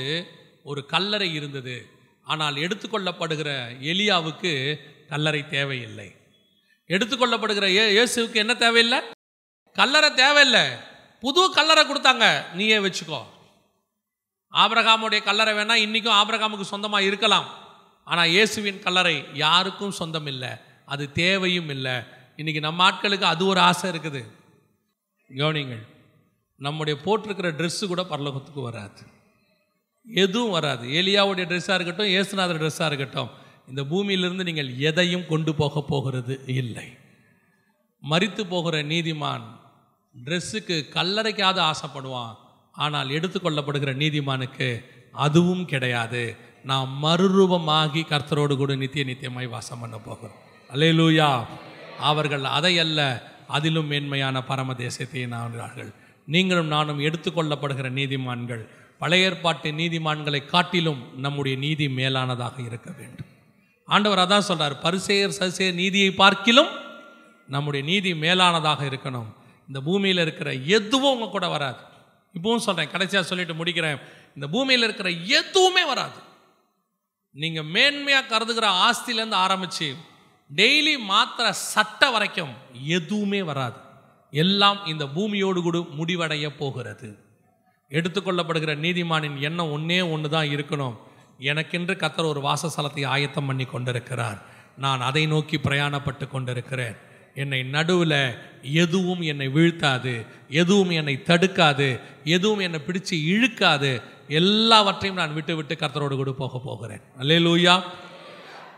[0.63, 1.91] ஒரு கல்லறை இருந்தது.
[2.25, 4.77] ஆனால் எடுத்துக்கொள்ளப்படுகிற எலியாவுக்கு
[5.09, 6.17] கல்லறை தேவையில்லை.
[6.89, 8.99] எடுத்துக்கொள்ளப்படுகிற ஏ இயேசுவுக்கு என்ன தேவையில்லை?
[9.73, 10.65] கல்லறை தேவையில்லை.
[11.21, 12.55] புது கல்லறை கொடுத்தாங்க.
[12.55, 13.23] நீயே வச்சுக்கோ.
[14.53, 17.49] ஆபிரகாமுடைய கல்லறை வேணால் இன்றைக்கும் ஆபிரகாமுக்கு சொந்தமாக இருக்கலாம்.
[18.05, 20.51] ஆனால் இயேசுவின் கல்லறை யாருக்கும் சொந்தம் இல்லை
[20.87, 22.03] அது தேவையும் இல்லை.
[22.37, 24.23] இன்னைக்கு நம்ம ஆட்களுக்கு அது ஒரு ஆசை இருக்குது.
[25.31, 25.85] கவனிங்கள்
[26.67, 29.03] நம்முடைய போட்டிருக்கிற ட்ரெஸ்ஸு கூட பரலோகத்துக்கு வராது.
[30.07, 30.85] எதுவும் வராது.
[31.01, 33.31] ஏலியாவுடைய ட்ரெஸ்ஸாக இருக்கட்டும் ஏசுநாதர் ட்ரெஸ்ஸாக இருக்கட்டும்
[33.69, 36.87] இந்த பூமியிலிருந்து நீங்கள் எதையும் கொண்டு போக போகிறது இல்லை.
[38.03, 39.45] மரித்து போகிற நீதிமான்
[40.25, 42.35] ட்ரெஸ்ஸுக்கு கல்லறைக்காவது ஆசைப்படுவான்.
[42.85, 44.69] ஆனால் எடுத்துக்கொள்ளப்படுகிற நீதிமானுக்கு
[45.27, 46.23] அதுவும் கிடையாது.
[46.65, 50.39] நாம் மறுரூபமாகி கர்த்தரோடு கூட நித்திய நித்தியமாய் வாசம் பண்ண போகிறோம்.
[50.75, 51.31] அலையலூயா
[52.11, 53.01] அவர்கள் அதையல்ல
[53.57, 55.93] அதிலும் மேன்மையான பரம தேசத்தை நாடுகிறார்கள்.
[56.27, 58.69] நீங்களும் நானும் எடுத்துக்கொள்ளப்படுகிற நீதிமான்கள்.
[58.99, 63.27] பழைய ஏற்பாட்டு நீதிமான்களை காட்டிலும் நம்முடைய நீதி மேலானதாக இருக்க வேண்டும்.
[63.87, 66.69] ஆண்டவர் அதான் சொல்கிறார் பரிசேயர் சசேர் நீதியை பார்க்கிலும்
[67.49, 69.27] நம்முடைய நீதி மேலானதாக இருக்கணும்.
[69.67, 71.79] இந்த பூமியில் இருக்கிற எதுவும் உங்கள் கூட வராது.
[72.35, 74.01] இப்பவும் சொல்கிறேன் கடைசியாக சொல்லிட்டு முடிக்கிறேன்.
[74.35, 76.19] இந்த பூமியில் இருக்கிற எதுவுமே வராது.
[77.31, 79.95] நீங்கள் மேன்மையாக கருதுகிற ஆஸ்திலேருந்து ஆரம்பித்து
[80.57, 83.84] டெய்லி மாத்திர சட்டை வரைக்கும் எதுவுமே வராது.
[84.35, 87.19] எல்லாம் இந்த பூமியோடு கூட முடிவடைய போகிறது.
[87.91, 90.97] எடுத்துக்கொள்ளப்படுகிற நீதிமானின் எண்ணம் ஒன்றே ஒன்று தான் இருக்கணும்.
[91.39, 94.43] எனக்கென்று கத்தர் ஒரு வாசஸ்தலத்தை ஆயத்தம் பண்ணி கொண்டிருக்கிறார்.
[94.77, 96.97] நான் அதை நோக்கி பிரயாணப்பட்டு கொண்டிருக்கிறேன்.
[97.35, 105.57] என்னை நடுவில் எதுவும் என்னை வீழ்த்தாது எதுவும் என்னை தடுக்காது எதுவும் என்னை பிடிச்சு இழுக்காது எல்லாவற்றையும் நான் விட்டு
[105.57, 107.01] விட்டு கர்த்தரோடு கூட போக போகிறேன்.
[107.19, 107.83] அல்லேலூயா.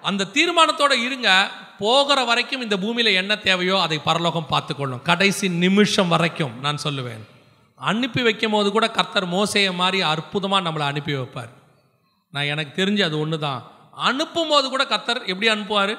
[0.02, 1.50] அந்த தீர்மானத்தோடு இருங்க.
[1.82, 5.02] போகிற வரைக்கும் இந்த பூமியில் என்ன தேவையோ அதை பரலோகம் பார்த்துக்கொள்ளும்.
[5.10, 7.24] கடைசி நிமிஷம் வரைக்கும் நான் சொல்லுவேன்.
[7.80, 11.50] அனுப்பி வைக்கும் போது கூட கர்த்தர் மோசையை மாதிரி அற்புதமாக நம்மளை அனுப்பி வைப்பார்.
[12.34, 13.60] நான் எனக்கு தெரிஞ்சு அது ஒன்று தான்
[14.08, 15.94] அனுப்பும் போது கூட கர்த்தர் எப்படி அனுப்புவார்?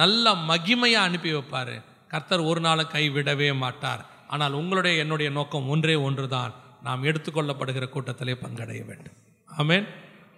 [0.00, 1.74] நல்ல மகிமையாக அனுப்பி வைப்பார்.
[2.12, 4.02] கர்த்தர் ஒரு நாளும் கை விடவே மாட்டார்.
[4.34, 6.52] ஆனால் உங்களுடைய என்னுடைய நோக்கம் ஒன்றே ஒன்று தான்
[6.86, 9.16] நாம் எடுத்துக்கொள்ளப்படுகிற கூட்டத்திலே பங்கடைய வேண்டும்.
[9.60, 9.86] ஆமேன்.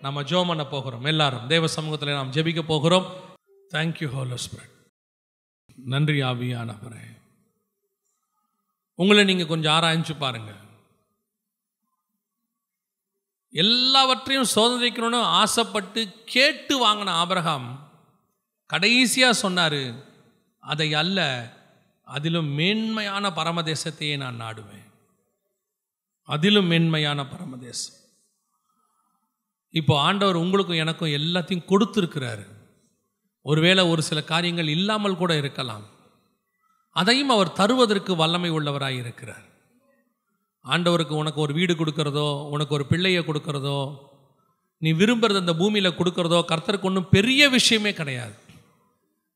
[0.04, 1.04] நம்ம ஜோம் பண்ண போகிறோம்.
[1.12, 3.08] எல்லாரும் தேவ சமூகத்தில் நாம் ஜெபிக்க போகிறோம்.
[3.72, 4.72] தேங்க்யூ ஹோலோ ஸ்பிரட்
[5.92, 7.04] நன்றி ஆவியானவரே.
[8.94, 10.58] உங்களை நீங்கள் கொஞ்சம் ஆராய்ஞ்சு பாருங்கள்
[13.52, 17.68] எல்லாவற்றையும் சோதனைக்கணும்னு ஆசைப்பட்டு கேட்டு வாங்கின ஆபரகம்
[18.66, 19.80] கடைசியாக சொன்னார்
[20.58, 21.18] அதை அல்ல
[22.02, 24.86] அதிலும் மேன்மையான பரமதேசத்தையே நான் நாடுவேன்.
[26.22, 27.98] அதிலும் மேன்மையான பரமதேசம்.
[29.70, 32.59] இப்போ ஆண்டவர் உங்களுக்கும் எனக்கும் எல்லாத்தையும் கொடுத்துருக்கிறாரு.
[33.42, 35.84] ஒருவேளை ஒரு சில காரியங்கள் இல்லாமல் கூட இருக்கலாம்.
[36.90, 39.44] அதையும் அவர் தருவதற்கு வல்லமை உள்ளவராக இருக்கிறார்.
[40.64, 43.96] ஆண்டவருக்கு உனக்கு ஒரு வீடு கொடுக்கறதோ உனக்கு ஒரு பிள்ளையை கொடுக்கறதோ
[44.78, 48.34] நீ விரும்புறது அந்த பூமியில் கொடுக்கறதோ கர்த்தருக்கு ஒன்றும் பெரிய விஷயமே கிடையாது.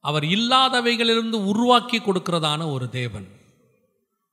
[0.00, 3.26] அவர் இல்லாதவைகளிலிருந்து உருவாக்கி கொடுக்கிறதான ஒரு தேவன்.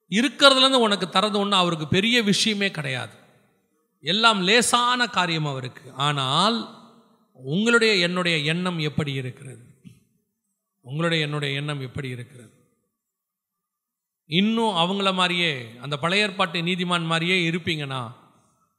[0.09, 3.11] இருக்கிறதுலேருந்து உனக்கு தரது ஒன்று அவருக்கு பெரிய விஷயமே கிடையாது.
[4.01, 5.93] எல்லாம் லேசான காரியம் அவருக்கு.
[5.93, 6.80] ஆனால்
[7.43, 9.63] உங்களுடைய என்னுடைய எண்ணம் எப்படி இருக்கிறது?
[10.81, 12.51] உங்களுடைய என்னுடைய எண்ணம் எப்படி இருக்கிறது?
[14.25, 18.11] இன்னும் அவங்கள மாதிரியே அந்த பழைய ஏற்பாட்டு நீதிமான் மாதிரியே இருப்பீங்கன்னா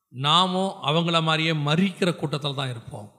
[0.08, 3.12] நாமும் அவங்கள மாதிரியே மறிக்கிற கூட்டத்தில் தான் இருப்போம்.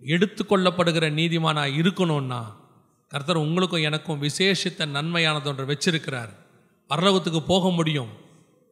[0.00, 2.54] எடுத்துக்கொள்ளப்படுகிற நீதிமானாக இருக்கணும்னா
[3.08, 6.28] கர்த்தர் உங்களுக்கும் எனக்கும் விசேஷித்த நன்மையானது ஒன்று வச்சிருக்கிறார்.
[6.88, 8.10] பரலோகத்துக்கு போக முடியும்.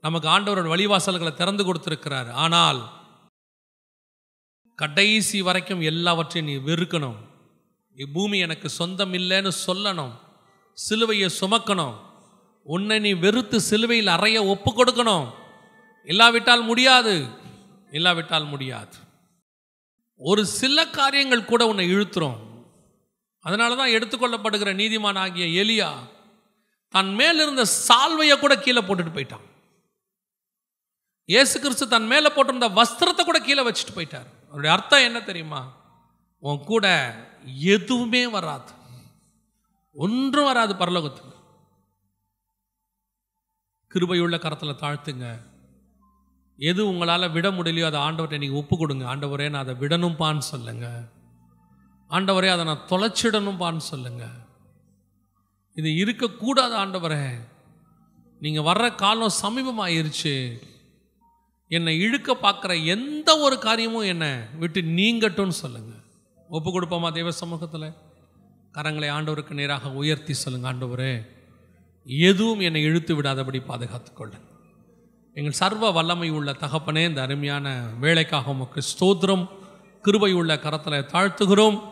[0.01, 2.31] நமக்கு ஆண்டவரோட வழிவாசல்களை திறந்து கொடுத்துருக்கிறார்.
[2.31, 3.06] ஆனால்
[4.77, 7.17] கடைசி வரைக்கும் எல்லாவற்றையும் நீ வெறுக்கணும்.
[7.97, 10.13] இப்பூமி எனக்கு சொந்தம் இல்லைன்னு சொல்லணும்.
[10.79, 11.97] சிலுவையை சுமக்கணும்.
[12.63, 15.27] உன்னை நீ வெறுத்து சிலுவையில் அறைய ஒப்பு கொடுக்கணும்
[16.05, 17.15] இல்லாவிட்டால் முடியாது.
[17.91, 18.97] இல்லாவிட்டால் முடியாது.
[20.17, 22.39] ஒரு சில காரியங்கள் கூட உன்னை இழுத்துரும்.
[23.41, 25.91] அதனால தான் எடுத்துக்கொள்ளப்படுகிற நீதிமான் ஆகிய எலியா
[26.89, 29.47] தன் மேல் இருந்த சால்வையை கூட கீழே போட்டுட்டு போயிட்டான்.
[31.25, 34.31] இயேசு கிறிஸ்து தன் மேலே போட்டிருந்த வஸ்திரத்தை கூட கீழே வச்சுட்டு போயிட்டார்.
[34.47, 35.73] அவருடைய அர்த்தம் என்ன தெரியுமா?
[36.39, 37.15] உன் கூட
[37.61, 38.73] எதுவுமே வராது.
[39.93, 41.35] ஒன்றும் வராது பரலோகத்துக்கு
[43.95, 45.41] கிருபையுள்ள கரத்தில் தாழ்த்துங்க.
[46.57, 49.17] எது உங்களால் விட முடியலையோ அதை ஆண்டவர்கிட்ட நீங்கள் ஒப்பு கொடுங்க.
[49.17, 51.09] ஆண்டவரே நான் அதை விடணும்பான்னு சொல்லுங்க.
[52.11, 54.29] ஆண்டவரே அதை நான் தொலைச்சிடணும்பான்னு சொல்லுங்க.
[55.75, 57.49] இது இருக்கக்கூடாது ஆண்டவரே.
[58.41, 60.63] நீங்கள் வர்ற காலம் சமீபமாயிருச்சு.
[61.69, 66.03] என்னை இழுக்க பார்க்குற எந்த ஒரு காரியமும் என்னை விட்டு நீங்கட்டும்னு சொல்லுங்கள்
[66.49, 67.93] ஒப்பு கொடுப்போமா தெய்வ சமூகத்தில்?
[68.75, 71.27] கரங்களை ஆண்டவருக்கு நேராக உயர்த்தி சொல்லுங்கள் ஆண்டவரே.
[72.05, 74.49] எதுவும் என்னை இழுத்து விடாதபடி பாதுகாத்துக்கொள்ளுங்க
[75.35, 79.49] எங்கள் சர்வ வல்லமை உள்ள தகப்பனே இந்த அருமையான வேலைக்காக உமக்கு ஸ்தோத்திரம்.
[80.03, 81.83] கிருபை உள்ள கரத்தில் தாழ்த்துகிறோம்.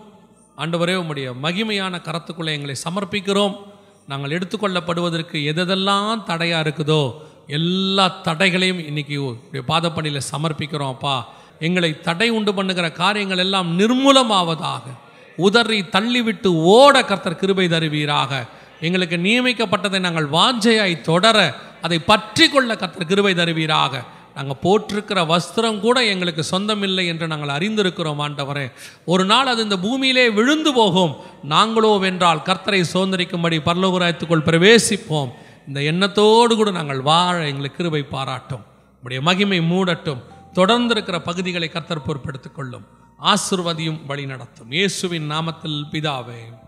[0.56, 3.56] ஆண்டவரே உம்முடைய மகிமையான கரத்துக்குள்ளே எங்களை சமர்ப்பிக்கிறோம்.
[4.08, 7.02] நாங்கள் எடுத்துக்கொள்ளப்படுவதற்கு எதெல்லாம் தடையாக இருக்குதோ
[7.46, 9.16] எல்லா தடைகளையும் இன்னைக்கு
[9.68, 11.16] பாதப்பணியில் சமர்ப்பிக்கிறோம் அப்பா.
[11.60, 14.84] எங்களை தடை உண்டு பண்ணுகிற காரியங்கள் எல்லாம் நிர்மூலமாவதாக.
[15.36, 18.46] உதறி தள்ளிவிட்டு ஓட கர்த்தர் கிருபை தருவீராக.
[18.80, 24.02] எங்களுக்கு நியமிக்கப்பட்டதை நாங்கள் வாஞ்சையாய் தொடர அதை பற்றி கொள்ள கர்த்தர் கிருபை தருவீராக.
[24.34, 28.72] நாங்கள் போட்டிருக்கிற வஸ்திரம் கூட எங்களுக்கு சொந்தமில்லை என்று நாங்கள் அறிந்திருக்கிறோம் ஆண்டவரே.
[29.04, 31.16] ஒரு நாள் அது இந்த பூமியிலே விழுந்து போகும்.
[31.48, 35.30] நாங்களோ வென்றால் கர்த்தரை சுதந்திரிக்கும்படி பரலோகராயத்துக்குள் பிரவேசிப்போம்.
[35.66, 38.64] இந்த எண்ணத்தோடு கூட நாங்கள் வாழ எங்களுக்கு கிருபை பாராட்டும்.
[39.02, 40.22] உடைய மகிமை மூடட்டும்.
[40.52, 42.86] தொடர்ந்து இருக்கிற பகுதிகளை கர்த்தர் பொறுப்பெடுத்துக் கொள்ளும்.
[43.22, 46.63] ஆசிர்வதியும் வழி நடத்தும் இயேசுவின் நாமத்தில் பிதாவே.